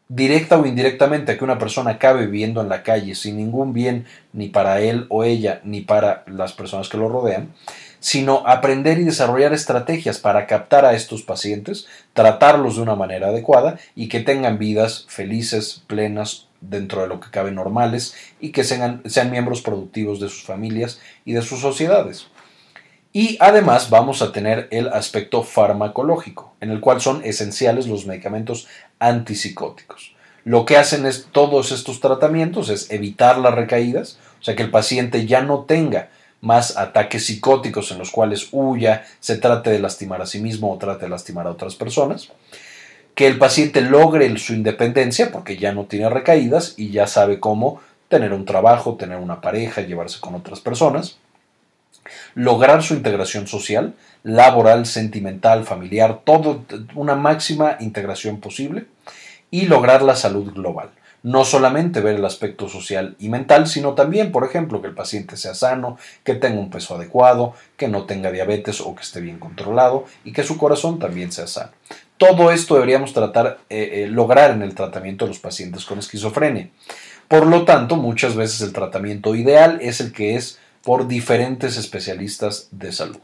directa 0.07 0.59
o 0.59 0.65
indirectamente 0.65 1.31
a 1.31 1.37
que 1.37 1.43
una 1.43 1.57
persona 1.57 1.91
acabe 1.91 2.25
viviendo 2.25 2.61
en 2.61 2.69
la 2.69 2.83
calle 2.83 3.15
sin 3.15 3.37
ningún 3.37 3.73
bien 3.73 4.05
ni 4.31 4.47
para 4.49 4.81
él 4.81 5.05
o 5.09 5.23
ella 5.23 5.61
ni 5.63 5.81
para 5.81 6.23
las 6.27 6.53
personas 6.53 6.89
que 6.89 6.97
lo 6.97 7.09
rodean, 7.09 7.53
sino 7.99 8.43
aprender 8.45 8.99
y 8.99 9.05
desarrollar 9.05 9.53
estrategias 9.53 10.19
para 10.19 10.45
captar 10.45 10.85
a 10.85 10.93
estos 10.93 11.21
pacientes, 11.21 11.87
tratarlos 12.13 12.75
de 12.75 12.81
una 12.81 12.95
manera 12.95 13.29
adecuada 13.29 13.79
y 13.95 14.09
que 14.09 14.19
tengan 14.19 14.57
vidas 14.57 15.05
felices, 15.07 15.83
plenas, 15.87 16.47
dentro 16.69 17.01
de 17.01 17.07
lo 17.07 17.19
que 17.19 17.29
cabe 17.29 17.51
normales 17.51 18.13
y 18.39 18.51
que 18.51 18.63
sean, 18.63 19.01
sean 19.05 19.31
miembros 19.31 19.61
productivos 19.61 20.19
de 20.19 20.29
sus 20.29 20.43
familias 20.43 20.99
y 21.25 21.33
de 21.33 21.41
sus 21.41 21.59
sociedades. 21.59 22.27
Y 23.15 23.37
además 23.39 23.91
vamos 23.91 24.23
a 24.23 24.31
tener 24.31 24.67
el 24.71 24.87
aspecto 24.87 25.43
farmacológico, 25.43 26.55
en 26.59 26.71
el 26.71 26.79
cual 26.79 26.99
son 26.99 27.21
esenciales 27.23 27.85
los 27.85 28.07
medicamentos 28.07 28.67
antipsicóticos. 28.97 30.15
Lo 30.45 30.65
que 30.65 30.77
hacen 30.77 31.05
es 31.05 31.27
todos 31.31 31.71
estos 31.71 31.99
tratamientos 31.99 32.69
es 32.69 32.89
evitar 32.89 33.37
las 33.37 33.53
recaídas, 33.53 34.17
o 34.41 34.43
sea 34.43 34.55
que 34.55 34.63
el 34.63 34.71
paciente 34.71 35.27
ya 35.27 35.43
no 35.43 35.59
tenga 35.59 36.09
más 36.41 36.75
ataques 36.75 37.27
psicóticos 37.27 37.91
en 37.91 37.99
los 37.99 38.09
cuales 38.09 38.49
huya, 38.51 39.05
se 39.19 39.37
trate 39.37 39.69
de 39.69 39.79
lastimar 39.79 40.21
a 40.23 40.25
sí 40.25 40.39
mismo 40.39 40.73
o 40.73 40.77
trate 40.79 41.05
de 41.05 41.09
lastimar 41.09 41.45
a 41.45 41.51
otras 41.51 41.75
personas, 41.75 42.29
que 43.13 43.27
el 43.27 43.37
paciente 43.37 43.81
logre 43.81 44.35
su 44.39 44.53
independencia 44.53 45.31
porque 45.31 45.55
ya 45.55 45.71
no 45.71 45.85
tiene 45.85 46.09
recaídas 46.09 46.73
y 46.77 46.89
ya 46.89 47.05
sabe 47.05 47.39
cómo 47.39 47.79
tener 48.09 48.33
un 48.33 48.45
trabajo, 48.45 48.95
tener 48.95 49.19
una 49.19 49.39
pareja, 49.39 49.81
llevarse 49.81 50.19
con 50.19 50.33
otras 50.33 50.59
personas, 50.59 51.17
lograr 52.35 52.83
su 52.83 52.93
integración 52.93 53.47
social, 53.47 53.93
laboral, 54.23 54.85
sentimental, 54.85 55.65
familiar, 55.65 56.21
todo 56.23 56.65
una 56.95 57.15
máxima 57.15 57.77
integración 57.79 58.39
posible 58.39 58.85
y 59.51 59.65
lograr 59.65 60.01
la 60.01 60.15
salud 60.15 60.51
global. 60.53 60.89
No 61.21 61.45
solamente 61.45 62.01
ver 62.01 62.15
el 62.15 62.25
aspecto 62.25 62.67
social 62.67 63.15
y 63.17 63.29
mental, 63.29 63.67
sino 63.67 63.93
también, 63.93 64.31
por 64.31 64.43
ejemplo, 64.43 64.81
que 64.81 64.87
el 64.87 64.93
paciente 64.93 65.37
sea 65.37 65.53
sano, 65.53 65.97
que 66.25 66.35
tenga 66.35 66.59
un 66.59 66.69
peso 66.69 66.95
adecuado, 66.95 67.53
que 67.77 67.87
no 67.87 68.03
tenga 68.03 68.29
diabetes 68.29 68.81
o 68.81 68.93
que 68.93 69.03
esté 69.03 69.21
bien 69.21 69.39
controlado 69.39 70.05
y 70.25 70.33
que 70.33 70.43
su 70.43 70.57
corazón 70.57 70.99
también 70.99 71.31
sea 71.31 71.47
sano. 71.47 71.71
Todo 72.17 72.51
esto 72.51 72.75
deberíamos 72.75 73.13
tratar, 73.13 73.59
eh, 73.69 74.03
eh, 74.03 74.07
lograr 74.07 74.51
en 74.51 74.63
el 74.63 74.75
tratamiento 74.75 75.25
de 75.25 75.29
los 75.29 75.39
pacientes 75.39 75.85
con 75.85 75.99
esquizofrenia. 75.99 76.69
Por 77.27 77.47
lo 77.47 77.63
tanto, 77.63 77.95
muchas 77.95 78.35
veces 78.35 78.61
el 78.61 78.73
tratamiento 78.73 79.33
ideal 79.33 79.79
es 79.81 80.01
el 80.01 80.11
que 80.11 80.35
es 80.35 80.59
por 80.83 81.07
diferentes 81.07 81.77
especialistas 81.77 82.67
de 82.71 82.91
salud. 82.91 83.19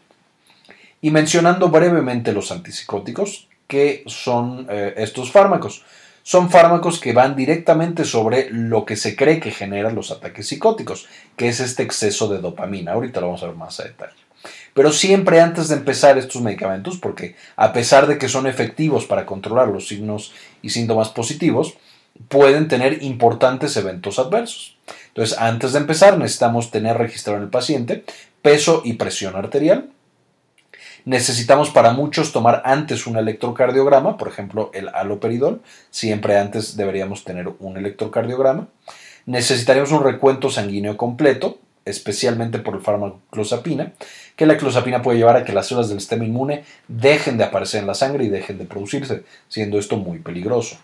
Y 1.02 1.12
mencionando 1.12 1.70
brevemente 1.70 2.34
los 2.34 2.52
antipsicóticos, 2.52 3.48
¿qué 3.68 4.04
son 4.08 4.68
eh, 4.70 4.94
estos 4.98 5.32
fármacos? 5.32 5.84
son 6.30 6.52
fármacos 6.52 7.00
que 7.00 7.12
van 7.12 7.36
directamente 7.36 8.06
sobre 8.06 8.52
lo 8.52 8.86
que 8.86 8.96
se 8.96 9.16
cree 9.16 9.40
que 9.40 9.50
generan 9.50 9.96
los 9.96 10.12
ataques 10.12 10.48
psicóticos, 10.48 11.08
que 11.36 11.48
es 11.48 11.60
este 11.60 11.82
exceso 11.82 12.28
de 12.28 12.38
dopamina. 12.38 12.92
Ahorita 12.92 13.20
lo 13.20 13.28
vamos 13.28 13.42
a 13.42 13.48
ver 13.48 13.56
más 13.56 13.80
a 13.80 13.86
detalle. 13.86 14.14
Pero 14.76 14.92
siempre 14.92 15.42
antes 15.42 15.70
de 15.70 15.76
empezar 15.76 16.20
estos 16.20 16.44
medicamentos, 16.44 16.98
porque 16.98 17.36
a 17.56 17.74
pesar 17.74 18.06
de 18.06 18.20
que 18.20 18.30
son 18.30 18.46
efectivos 18.46 19.06
para 19.06 19.26
controlar 19.26 19.70
los 19.70 19.88
signos 19.88 20.32
y 20.62 20.70
síntomas 20.70 21.10
positivos, 21.10 21.78
pueden 22.28 22.68
tener 22.68 23.02
importantes 23.02 23.76
eventos 23.78 24.20
adversos. 24.20 24.78
Entonces, 25.20 25.38
antes 25.38 25.74
de 25.74 25.80
empezar, 25.80 26.18
necesitamos 26.18 26.72
tener 26.72 26.98
registrado 26.98 27.40
en 27.40 27.44
el 27.44 27.50
paciente 27.50 28.06
peso 28.42 28.82
y 28.86 28.94
presión 28.94 29.36
arterial, 29.36 29.90
Necesitamos 31.06 31.70
para 31.70 31.92
muchos 31.92 32.32
tomar 32.34 32.62
antes 32.66 33.08
un 33.08 33.18
electrocardiograma, 33.18 34.18
por 34.18 34.28
ejemplo 34.28 34.70
el 34.74 34.90
aloperidol, 34.90 35.62
siempre 35.90 36.38
antes 36.38 36.76
deberíamos 36.76 37.24
tener 37.24 37.50
un 37.60 37.78
electrocardiograma. 37.78 38.68
Necesitaríamos 39.26 39.92
un 39.92 40.04
recuento 40.04 40.50
sanguíneo 40.50 40.98
completo, 40.98 41.58
especialmente 41.86 42.60
por 42.60 42.76
el 42.76 42.82
fármaco 42.82 43.22
clozapina, 43.32 43.94
que 44.36 44.46
la 44.46 44.58
clozapina 44.58 45.02
puede 45.02 45.18
llevar 45.18 45.38
a 45.38 45.46
que 45.46 45.54
las 45.54 45.68
células 45.68 45.90
del 45.90 46.02
sistema 46.02 46.26
inmune 46.26 46.66
dejen 46.88 47.38
de 47.38 47.46
aparecer 47.46 47.82
en 47.82 47.88
la 47.88 47.96
sangre 47.96 48.26
y 48.26 48.30
dejen 48.30 48.58
de 48.58 48.66
producirse, 48.66 49.24
siendo 49.48 49.80
esto 49.80 49.98
muy 49.98 50.20
peligroso. 50.20 50.78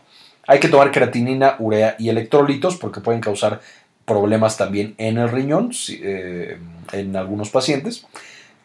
Hay 0.47 0.59
que 0.59 0.69
tomar 0.69 0.91
creatinina, 0.91 1.55
urea 1.59 1.95
y 1.97 2.09
electrolitos 2.09 2.77
porque 2.77 3.01
pueden 3.01 3.21
causar 3.21 3.61
problemas 4.05 4.57
también 4.57 4.95
en 4.97 5.17
el 5.17 5.29
riñón 5.29 5.71
eh, 5.89 6.57
en 6.93 7.15
algunos 7.15 7.49
pacientes. 7.49 8.05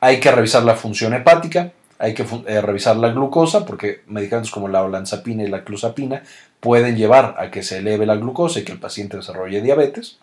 Hay 0.01 0.21
que 0.21 0.31
revisar 0.31 0.63
la 0.63 0.77
función 0.77 1.15
hepática, 1.15 1.73
hay 1.99 2.15
que 2.15 2.25
eh, 2.47 2.61
revisar 2.61 2.97
la 2.97 3.11
glucosa, 3.11 3.67
porque 3.67 4.03
medicamentos 4.07 4.51
como 4.51 4.69
la 4.69 4.83
olanzapina 4.83 5.43
y 5.43 5.49
la 5.49 5.65
clozapina 5.65 6.23
pueden 6.61 6.97
llevar 6.97 7.37
a 7.39 7.51
que 7.51 7.63
se 7.63 7.79
eleve 7.79 8.07
la 8.07 8.17
glucosa 8.17 8.61
y 8.61 8.65
que 8.65 8.73
el 8.73 8.79
paciente 8.79 9.17
desarrolle 9.17 9.63
diabetes. 9.63 10.19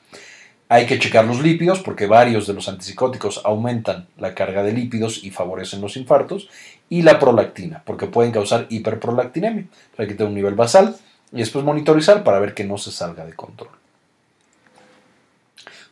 Hay 0.70 0.86
que 0.86 1.00
checar 1.00 1.26
los 1.26 1.42
lípidos, 1.42 1.80
porque 1.80 2.08
varios 2.08 2.46
de 2.46 2.54
los 2.54 2.68
antipsicóticos 2.68 3.42
aumentan 3.46 4.08
la 4.18 4.36
carga 4.36 4.64
de 4.64 4.74
lípidos 4.74 5.24
y 5.24 5.32
favorecen 5.32 5.80
los 5.80 5.96
infartos. 5.96 6.50
Y 6.90 7.04
la 7.04 7.20
prolactina, 7.20 7.84
porque 7.86 8.08
pueden 8.08 8.32
causar 8.32 8.66
hiperprolactinemia. 8.70 9.66
Hay 9.98 10.08
que 10.08 10.14
tener 10.14 10.30
un 10.30 10.36
nivel 10.36 10.56
basal 10.56 10.96
y 11.32 11.38
después 11.38 11.64
monitorizar 11.64 12.24
para 12.24 12.40
ver 12.40 12.54
que 12.54 12.66
no 12.66 12.78
se 12.78 12.92
salga 12.92 13.26
de 13.26 13.34
control. 13.34 13.70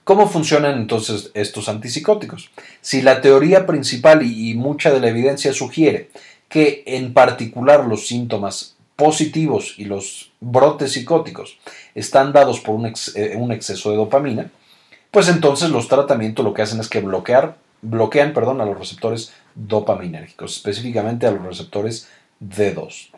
¿Cómo 0.05 0.29
funcionan 0.29 0.77
entonces 0.77 1.31
estos 1.33 1.67
antipsicóticos? 1.67 2.51
Si 2.79 3.01
la 3.01 3.21
teoría 3.21 3.65
principal 3.65 4.21
y, 4.21 4.53
mucha 4.53 4.93
de 4.93 4.99
la 4.99 5.09
evidencia 5.09 5.51
sugiere 5.51 6.11
que 6.47 6.83
en 6.85 7.11
particular 7.11 7.85
los 7.85 8.05
síntomas 8.05 8.75
positivos 8.95 9.73
y 9.77 9.85
los 9.85 10.31
brotes 10.39 10.93
psicóticos 10.93 11.57
están 11.95 12.33
dados 12.33 12.59
por 12.59 12.75
un, 12.75 12.85
eh, 12.85 13.47
exceso 13.49 13.89
de 13.89 13.97
dopamina, 13.97 14.51
pues 15.09 15.27
entonces 15.27 15.71
los 15.71 15.87
tratamientos 15.87 16.45
lo 16.45 16.53
que 16.53 16.61
hacen 16.61 16.79
es 16.79 16.87
que 16.87 17.01
bloquear, 17.01 17.57
bloquean 17.81 18.33
perdón, 18.33 18.61
a 18.61 18.65
los 18.65 18.77
receptores 18.77 19.33
dopaminérgicos, 19.55 20.57
específicamente 20.57 21.25
a 21.25 21.31
los 21.31 21.43
receptores 21.43 22.07
D2. 22.39 23.09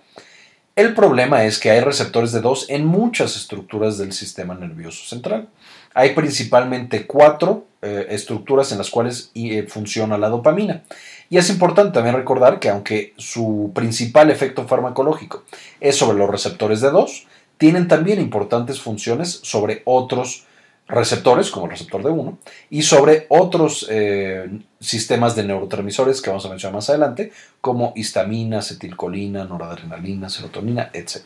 El 0.78 0.94
problema 0.94 1.44
es 1.44 1.60
que 1.60 1.70
hay 1.70 1.82
receptores 1.82 2.34
D2 2.34 2.68
en 2.70 2.86
muchas 2.86 3.36
estructuras 3.36 3.98
del 3.98 4.14
sistema 4.14 4.54
nervioso 4.54 5.04
central. 5.04 5.50
Hay 5.98 6.14
principalmente 6.14 7.08
cuatro 7.08 7.66
eh, 7.82 8.06
estructuras 8.12 8.72
en 8.72 8.78
las 8.78 8.92
cuales 8.92 9.32
eh, 9.34 9.66
funciona 9.68 10.16
la 10.20 10.30
dopamina. 10.30 10.84
Y 11.28 11.38
es 11.38 11.50
importante 11.50 11.92
también 11.92 12.16
recordar 12.16 12.60
que 12.60 12.70
aunque 12.70 13.16
su 13.18 13.72
principal 13.74 14.30
efecto 14.30 14.68
farmacológico 14.68 15.44
es 15.80 15.96
sobre 15.96 16.20
los 16.20 16.30
receptores 16.30 16.82
de 16.82 16.92
2, 16.92 17.26
tienen 17.58 17.88
también 17.88 18.22
importantes 18.22 18.80
funciones 18.80 19.40
sobre 19.42 19.82
otros 19.86 20.46
receptores, 20.88 21.50
como 21.50 21.66
el 21.66 21.72
receptor 21.72 22.04
de 22.04 22.12
1, 22.12 22.38
y 22.70 22.84
sobre 22.84 23.26
otros 23.30 23.88
eh, 23.90 24.52
sistemas 24.80 25.36
de 25.36 25.46
neurotransmisores 25.46 26.22
que 26.22 26.30
vamos 26.30 26.46
a 26.46 26.50
mencionar 26.50 26.76
más 26.76 26.92
adelante, 26.92 27.32
como 27.60 27.94
histamina, 27.96 28.60
acetilcolina, 28.60 29.46
noradrenalina, 29.46 30.30
serotonina, 30.30 30.92
etc. 30.94 31.26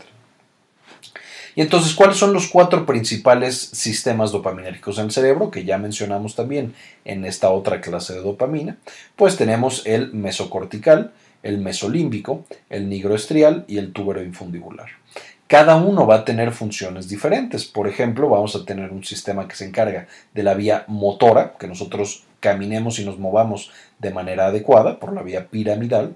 Y 1.55 1.61
entonces, 1.61 1.93
¿cuáles 1.93 2.17
son 2.17 2.33
los 2.33 2.47
cuatro 2.47 2.85
principales 2.85 3.57
sistemas 3.57 4.31
dopaminérgicos 4.31 4.97
en 4.97 5.05
el 5.05 5.11
cerebro 5.11 5.51
que 5.51 5.65
ya 5.65 5.77
mencionamos 5.77 6.35
también 6.35 6.73
en 7.05 7.25
esta 7.25 7.49
otra 7.49 7.81
clase 7.81 8.13
de 8.13 8.21
dopamina? 8.21 8.77
Pues 9.15 9.35
tenemos 9.35 9.85
el 9.85 10.13
mesocortical, 10.13 11.11
el 11.43 11.57
mesolímbico, 11.57 12.45
el 12.69 12.87
nigroestrial 12.87 13.65
y 13.67 13.77
el 13.77 13.91
túbero 13.91 14.23
infundibular. 14.23 14.89
Cada 15.47 15.75
uno 15.75 16.07
va 16.07 16.15
a 16.15 16.25
tener 16.25 16.53
funciones 16.53 17.09
diferentes. 17.09 17.65
Por 17.65 17.89
ejemplo, 17.89 18.29
vamos 18.29 18.55
a 18.55 18.63
tener 18.63 18.91
un 18.91 19.03
sistema 19.03 19.49
que 19.49 19.55
se 19.57 19.65
encarga 19.65 20.07
de 20.33 20.43
la 20.43 20.53
vía 20.53 20.85
motora, 20.87 21.55
que 21.59 21.67
nosotros 21.67 22.23
caminemos 22.39 22.99
y 22.99 23.05
nos 23.05 23.19
movamos 23.19 23.69
de 23.99 24.11
manera 24.11 24.45
adecuada 24.45 24.97
por 24.97 25.11
la 25.11 25.23
vía 25.23 25.47
piramidal. 25.49 26.15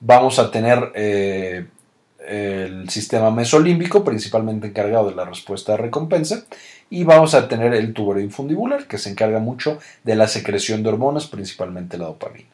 Vamos 0.00 0.38
a 0.38 0.50
tener 0.50 0.92
eh, 0.94 1.68
el 2.26 2.88
sistema 2.90 3.30
mesolímbico, 3.30 4.04
principalmente 4.04 4.68
encargado 4.68 5.10
de 5.10 5.16
la 5.16 5.24
respuesta 5.24 5.72
de 5.72 5.78
recompensa, 5.78 6.44
y 6.90 7.04
vamos 7.04 7.34
a 7.34 7.48
tener 7.48 7.72
el 7.74 7.92
tubero 7.92 8.20
infundibular, 8.20 8.86
que 8.86 8.98
se 8.98 9.10
encarga 9.10 9.38
mucho 9.38 9.78
de 10.04 10.16
la 10.16 10.28
secreción 10.28 10.82
de 10.82 10.88
hormonas, 10.90 11.26
principalmente 11.26 11.98
la 11.98 12.06
dopamina. 12.06 12.48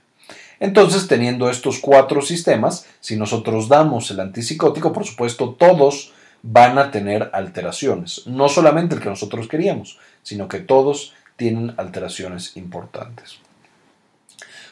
Entonces, 0.60 1.06
teniendo 1.06 1.50
estos 1.50 1.78
cuatro 1.80 2.22
sistemas, 2.22 2.86
si 3.00 3.16
nosotros 3.16 3.68
damos 3.68 4.10
el 4.10 4.20
antipsicótico, 4.20 4.92
por 4.92 5.04
supuesto, 5.04 5.50
todos 5.50 6.12
van 6.42 6.78
a 6.78 6.90
tener 6.90 7.30
alteraciones. 7.32 8.26
No 8.26 8.48
solamente 8.48 8.94
el 8.94 9.00
que 9.00 9.08
nosotros 9.08 9.48
queríamos, 9.48 9.98
sino 10.22 10.48
que 10.48 10.60
todos 10.60 11.14
tienen 11.36 11.74
alteraciones 11.76 12.56
importantes. 12.56 13.38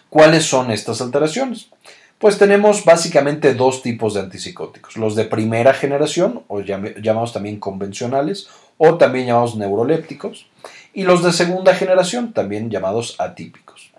¿Cuáles 0.09 0.45
son 0.45 0.71
estas 0.71 1.01
alteraciones? 1.01 1.69
Pues 2.25 2.39
tenemos 2.39 2.87
básicamente 2.87 3.53
dos 3.53 3.83
tipos 3.83 4.15
de 4.15 4.21
antipsicóticos. 4.21 4.97
Los 4.97 5.15
de 5.15 5.27
primera 5.27 5.75
generación, 5.75 6.43
o 6.49 6.63
llamados 6.63 7.35
también 7.35 7.61
convencionales, 7.61 8.49
o 8.79 8.97
también 8.97 9.27
llamados 9.27 9.57
neurolépticos, 9.57 10.47
y 10.95 11.03
los 11.03 11.23
de 11.23 11.35
segunda 11.35 11.75
generación, 11.75 12.33
también 12.33 12.71
llamados 12.71 13.17
atípicos. 13.21 13.93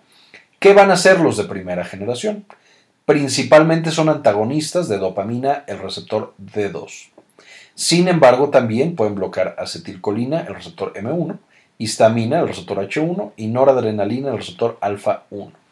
¿Qué 0.57 0.73
van 0.73 0.89
a 0.89 0.97
ser 0.97 1.19
los 1.19 1.37
de 1.37 1.43
primera 1.43 1.85
generación? 1.85 2.45
Principalmente 3.05 3.91
son 3.91 4.09
antagonistas 4.09 4.89
de 4.89 4.97
dopamina, 4.97 5.63
el 5.67 5.77
receptor 5.77 6.33
D2. 6.43 7.09
Sin 7.75 8.07
embargo, 8.07 8.49
también 8.49 8.95
pueden 8.95 9.13
bloquear 9.13 9.55
acetilcolina, 9.59 10.41
el 10.47 10.55
receptor 10.55 10.93
M1, 10.93 11.37
histamina, 11.77 12.39
el 12.39 12.47
receptor 12.47 12.79
H1, 12.79 13.33
y 13.37 13.49
noradrenalina, 13.49 14.31
el 14.31 14.37
receptor 14.37 14.79
alfa 14.81 15.25
1. 15.29 15.64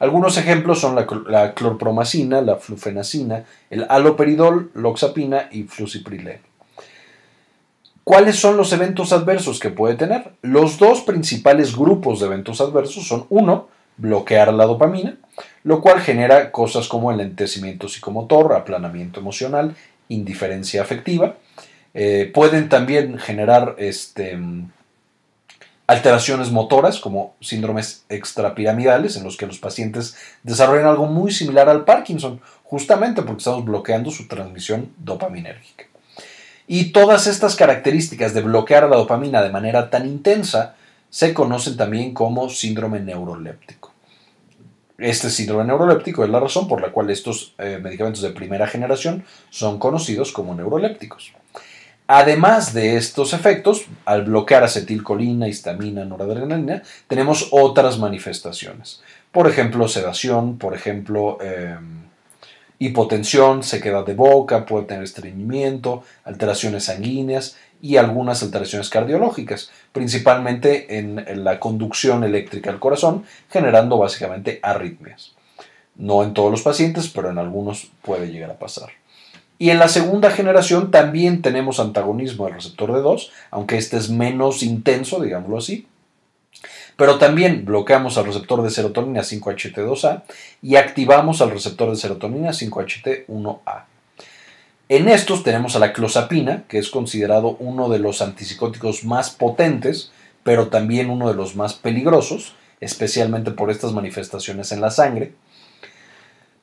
Algunos 0.00 0.38
ejemplos 0.38 0.80
son 0.80 0.96
la, 0.96 1.54
clorpromacina, 1.54 2.40
la 2.40 2.56
flufenacina, 2.56 3.44
el 3.68 3.84
aloperidol, 3.86 4.70
loxapina 4.72 5.50
y 5.52 5.64
fluciprileno. 5.64 6.40
¿Cuáles 8.02 8.36
son 8.36 8.56
los 8.56 8.72
eventos 8.72 9.12
adversos 9.12 9.60
que 9.60 9.68
puede 9.68 9.96
tener? 9.96 10.32
Los 10.40 10.78
dos 10.78 11.02
principales 11.02 11.76
grupos 11.76 12.18
de 12.18 12.26
eventos 12.26 12.62
adversos 12.62 13.06
son, 13.06 13.26
uno, 13.28 13.68
bloquear 13.98 14.54
la 14.54 14.64
dopamina, 14.64 15.18
lo 15.64 15.82
cual 15.82 16.00
genera 16.00 16.50
cosas 16.50 16.88
como 16.88 17.10
el 17.10 17.18
lentecimiento 17.18 17.86
psicomotor, 17.86 18.54
aplanamiento 18.54 19.20
emocional, 19.20 19.76
indiferencia 20.08 20.80
afectiva. 20.80 21.36
Eh, 21.92 22.30
pueden 22.32 22.70
también 22.70 23.18
generar 23.18 23.74
este, 23.76 24.38
alteraciones 25.90 26.52
motoras 26.52 27.00
como 27.00 27.34
síndromes 27.40 28.04
extrapiramidales 28.08 29.16
en 29.16 29.24
los 29.24 29.36
que 29.36 29.46
los 29.46 29.58
pacientes 29.58 30.16
desarrollan 30.44 30.86
algo 30.86 31.06
muy 31.06 31.32
similar 31.32 31.68
al 31.68 31.84
Parkinson, 31.84 32.40
justamente 32.62 33.22
porque 33.22 33.38
estamos 33.38 33.64
bloqueando 33.64 34.12
su 34.12 34.28
transmisión 34.28 34.92
dopaminérgica. 34.98 35.86
Y 36.68 36.92
todas 36.92 37.26
estas 37.26 37.56
características 37.56 38.34
de 38.34 38.42
bloquear 38.42 38.88
la 38.88 38.98
dopamina 38.98 39.42
de 39.42 39.50
manera 39.50 39.90
tan 39.90 40.06
intensa 40.06 40.76
se 41.08 41.34
conocen 41.34 41.76
también 41.76 42.14
como 42.14 42.48
síndrome 42.50 43.00
neuroléptico. 43.00 43.92
Este 44.96 45.28
síndrome 45.28 45.64
neuroléptico 45.64 46.22
es 46.22 46.30
la 46.30 46.38
razón 46.38 46.68
por 46.68 46.80
la 46.80 46.92
cual 46.92 47.10
estos 47.10 47.56
eh, 47.58 47.80
medicamentos 47.82 48.22
de 48.22 48.30
primera 48.30 48.68
generación 48.68 49.24
son 49.50 49.80
conocidos 49.80 50.30
como 50.30 50.54
neurolépticos. 50.54 51.32
Además 52.12 52.74
de 52.74 52.96
estos 52.96 53.34
efectos, 53.34 53.86
al 54.04 54.24
bloquear 54.24 54.64
acetilcolina, 54.64 55.46
histamina, 55.46 56.04
noradrenalina, 56.04 56.82
tenemos 57.06 57.50
otras 57.52 58.00
manifestaciones. 58.00 59.00
Por 59.30 59.46
ejemplo, 59.46 59.86
sedación, 59.86 60.58
por 60.58 60.74
ejemplo, 60.74 61.38
em, 61.40 62.08
hipotensión, 62.80 63.62
sequedad 63.62 64.04
de 64.04 64.14
boca, 64.14 64.66
puede 64.66 64.86
tener 64.86 65.04
estreñimiento, 65.04 66.02
alteraciones 66.24 66.86
sanguíneas 66.86 67.56
y 67.80 67.96
algunas 67.96 68.42
alteraciones 68.42 68.90
cardiológicas, 68.90 69.70
principalmente 69.92 70.98
en 70.98 71.44
la 71.44 71.60
conducción 71.60 72.24
eléctrica 72.24 72.70
al 72.70 72.80
corazón, 72.80 73.22
generando 73.48 73.98
básicamente 73.98 74.58
arritmias. 74.64 75.36
No 75.94 76.24
en 76.24 76.34
todos 76.34 76.50
los 76.50 76.62
pacientes, 76.62 77.06
pero 77.06 77.30
en 77.30 77.38
algunos 77.38 77.92
puede 78.02 78.32
llegar 78.32 78.50
a 78.50 78.58
pasar. 78.58 78.99
Y 79.60 79.68
en 79.68 79.78
la 79.78 79.88
segunda 79.88 80.30
generación 80.30 80.90
también 80.90 81.42
tenemos 81.42 81.80
antagonismo 81.80 82.46
del 82.46 82.54
receptor 82.54 82.92
D2, 82.92 83.28
aunque 83.50 83.76
este 83.76 83.98
es 83.98 84.08
menos 84.08 84.62
intenso, 84.62 85.20
digámoslo 85.20 85.58
así. 85.58 85.86
Pero 86.96 87.18
también 87.18 87.66
bloqueamos 87.66 88.16
al 88.16 88.24
receptor 88.24 88.62
de 88.62 88.70
serotonina 88.70 89.20
5-HT2A 89.20 90.22
y 90.62 90.76
activamos 90.76 91.42
al 91.42 91.50
receptor 91.50 91.90
de 91.90 91.96
serotonina 91.96 92.52
5-HT1A. 92.52 93.84
En 94.88 95.10
estos 95.10 95.42
tenemos 95.42 95.76
a 95.76 95.78
la 95.78 95.92
clozapina, 95.92 96.64
que 96.66 96.78
es 96.78 96.88
considerado 96.88 97.58
uno 97.60 97.90
de 97.90 97.98
los 97.98 98.22
antipsicóticos 98.22 99.04
más 99.04 99.28
potentes, 99.28 100.10
pero 100.42 100.68
también 100.68 101.10
uno 101.10 101.28
de 101.28 101.34
los 101.34 101.54
más 101.54 101.74
peligrosos, 101.74 102.54
especialmente 102.80 103.50
por 103.50 103.70
estas 103.70 103.92
manifestaciones 103.92 104.72
en 104.72 104.80
la 104.80 104.90
sangre. 104.90 105.34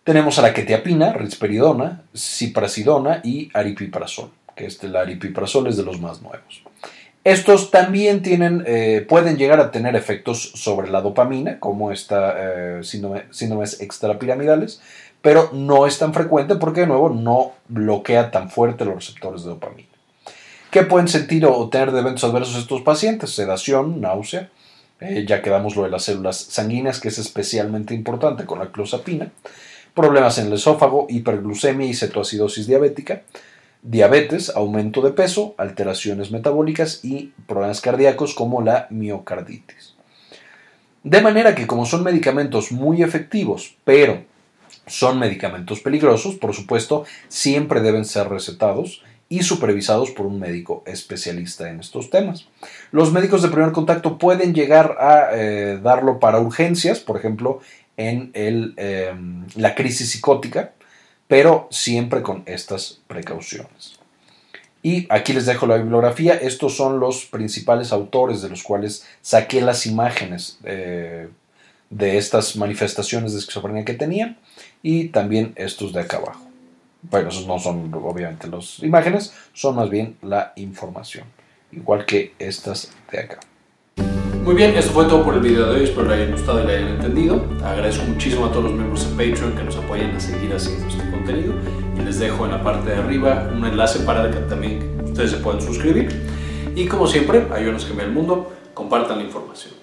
Tenemos 0.07 0.39
a 0.39 0.41
la 0.41 0.53
quetiapina, 0.53 1.11
risperidona, 1.11 2.03
ciprasidona 2.15 3.19
y 3.25 3.49
aripiprazol, 3.53 4.31
que 4.55 4.65
este, 4.65 4.87
el 4.87 4.95
aripiprazol 4.95 5.67
es 5.67 5.75
de 5.75 5.83
los 5.83 5.99
más 5.99 6.21
nuevos. 6.21 6.63
Estos 7.25 7.71
también 7.71 8.21
tienen, 8.21 8.63
eh, 8.65 9.05
pueden 9.05 9.35
llegar 9.35 9.59
a 9.59 9.69
tener 9.69 9.97
efectos 9.97 10.53
sobre 10.55 10.89
la 10.89 11.01
dopamina, 11.01 11.59
como 11.59 11.91
esta 11.91 12.35
eh, 12.37 12.83
síndromes 12.85 13.81
extrapiramidales, 13.81 14.81
pero 15.21 15.49
no 15.51 15.85
es 15.85 15.99
tan 15.99 16.13
frecuente 16.13 16.55
porque 16.55 16.81
de 16.81 16.87
nuevo 16.87 17.09
no 17.09 17.51
bloquea 17.67 18.31
tan 18.31 18.49
fuerte 18.49 18.85
los 18.85 18.95
receptores 18.95 19.43
de 19.43 19.49
dopamina. 19.49 19.89
¿Qué 20.71 20.83
pueden 20.83 21.09
sentir 21.09 21.45
o 21.45 21.67
tener 21.67 21.91
de 21.91 21.99
eventos 21.99 22.23
adversos 22.23 22.55
estos 22.55 22.81
pacientes? 22.81 23.31
Sedación, 23.31 23.99
náusea, 23.99 24.51
eh, 25.01 25.25
ya 25.27 25.41
quedamos 25.41 25.75
lo 25.75 25.83
de 25.83 25.89
las 25.89 26.03
células 26.03 26.37
sanguíneas, 26.37 27.01
que 27.01 27.09
es 27.09 27.19
especialmente 27.19 27.93
importante 27.93 28.45
con 28.45 28.59
la 28.59 28.71
clozapina 28.71 29.31
problemas 29.97 30.37
en 30.37 30.47
el 30.47 30.53
esófago, 30.53 31.07
hiperglucemia 31.09 31.87
y 31.87 31.93
cetoacidosis 31.93 32.67
diabética, 32.67 33.23
diabetes, 33.81 34.53
aumento 34.55 35.01
de 35.01 35.11
peso, 35.11 35.55
alteraciones 35.57 36.31
metabólicas 36.31 37.03
y 37.03 37.33
problemas 37.47 37.81
cardíacos 37.81 38.33
como 38.33 38.61
la 38.61 38.87
miocarditis. 38.89 39.95
De 41.03 41.21
manera 41.21 41.55
que 41.55 41.67
como 41.67 41.85
son 41.85 42.03
medicamentos 42.03 42.71
muy 42.71 43.03
efectivos, 43.03 43.75
pero 43.83 44.23
son 44.85 45.19
medicamentos 45.19 45.81
peligrosos, 45.81 46.35
por 46.35 46.53
supuesto, 46.53 47.05
siempre 47.27 47.81
deben 47.81 48.05
ser 48.05 48.29
recetados 48.29 49.03
y 49.29 49.43
supervisados 49.43 50.11
por 50.11 50.25
un 50.25 50.39
médico 50.39 50.83
especialista 50.85 51.69
en 51.69 51.81
estos 51.81 52.09
temas. 52.09 52.47
Los 52.91 53.11
médicos 53.11 53.41
de 53.41 53.49
primer 53.49 53.73
contacto 53.73 54.17
pueden 54.17 54.53
llegar 54.53 54.95
a 54.99 55.29
eh, 55.33 55.79
darlo 55.81 56.19
para 56.19 56.39
urgencias, 56.39 56.99
por 56.99 57.17
ejemplo, 57.17 57.59
en 57.97 58.31
em, 58.35 59.45
la 59.55 59.75
crisis 59.75 60.11
psicótica, 60.11 60.73
pero 61.27 61.67
siempre 61.71 62.21
con 62.21 62.43
estas 62.45 63.01
precauciones. 63.07 63.97
Y 64.83 65.07
aquí 65.09 65.33
les 65.33 65.45
dejo 65.45 65.67
la 65.67 65.77
bibliografía. 65.77 66.35
Estos 66.35 66.77
son 66.77 66.99
los 66.99 67.25
principales 67.25 67.91
autores 67.91 68.41
de 68.41 68.49
los 68.49 68.63
cuales 68.63 69.05
saqué 69.21 69.59
las 69.61 69.85
imágenes 69.85 70.59
eh, 70.63 71.27
de 71.89 72.17
estas 72.17 72.55
manifestaciones 72.55 73.33
de 73.33 73.39
esquizofrenia 73.39 73.83
que 73.83 73.93
tenían 73.93 74.37
y 74.83 75.09
también 75.09 75.53
estos 75.55 75.93
de 75.93 76.01
acá 76.01 76.17
abajo. 76.17 76.45
Bueno, 77.01 77.29
esos 77.29 77.47
no 77.47 77.59
son 77.59 77.93
obviamente 77.93 78.47
las 78.47 78.79
imágenes, 78.79 79.33
son 79.53 79.75
más 79.75 79.89
bien 79.89 80.17
la 80.21 80.53
información, 80.55 81.25
igual 81.71 82.05
que 82.05 82.33
estas 82.39 82.91
de 83.11 83.19
acá. 83.19 83.39
Muy 84.47 84.55
bien, 84.55 84.77
esto 84.77 84.93
fue 84.93 85.03
todo 85.03 85.25
por 85.25 85.33
el 85.33 85.41
video 85.41 85.65
de 85.65 85.75
hoy, 85.75 85.83
espero 85.83 86.07
les 86.07 86.21
haya 86.21 86.31
gustado 86.31 86.63
y 86.63 86.67
le 86.67 86.77
hayan 86.77 86.87
entendido. 86.91 87.45
Agradezco 87.65 88.05
muchísimo 88.05 88.45
a 88.45 88.49
todos 88.49 88.63
los 88.63 88.73
miembros 88.75 89.03
de 89.03 89.09
Patreon 89.09 89.51
que 89.57 89.63
nos 89.65 89.75
apoyen 89.75 90.15
a 90.15 90.19
seguir 90.21 90.53
haciendo 90.53 90.87
este 90.87 91.11
contenido 91.11 91.53
y 91.97 92.01
les 92.01 92.17
dejo 92.17 92.45
en 92.45 92.51
la 92.51 92.63
parte 92.63 92.91
de 92.91 92.95
arriba 92.95 93.51
un 93.53 93.65
enlace 93.65 93.99
para 94.05 94.31
que 94.31 94.37
también 94.37 95.01
ustedes 95.03 95.31
se 95.31 95.37
puedan 95.39 95.61
suscribir. 95.61 96.07
Y 96.77 96.85
como 96.85 97.07
siempre, 97.07 97.45
ayúdenos 97.51 97.83
a 97.83 97.87
cambiar 97.89 98.07
el 98.07 98.13
mundo, 98.13 98.53
compartan 98.73 99.17
la 99.17 99.25
información. 99.25 99.76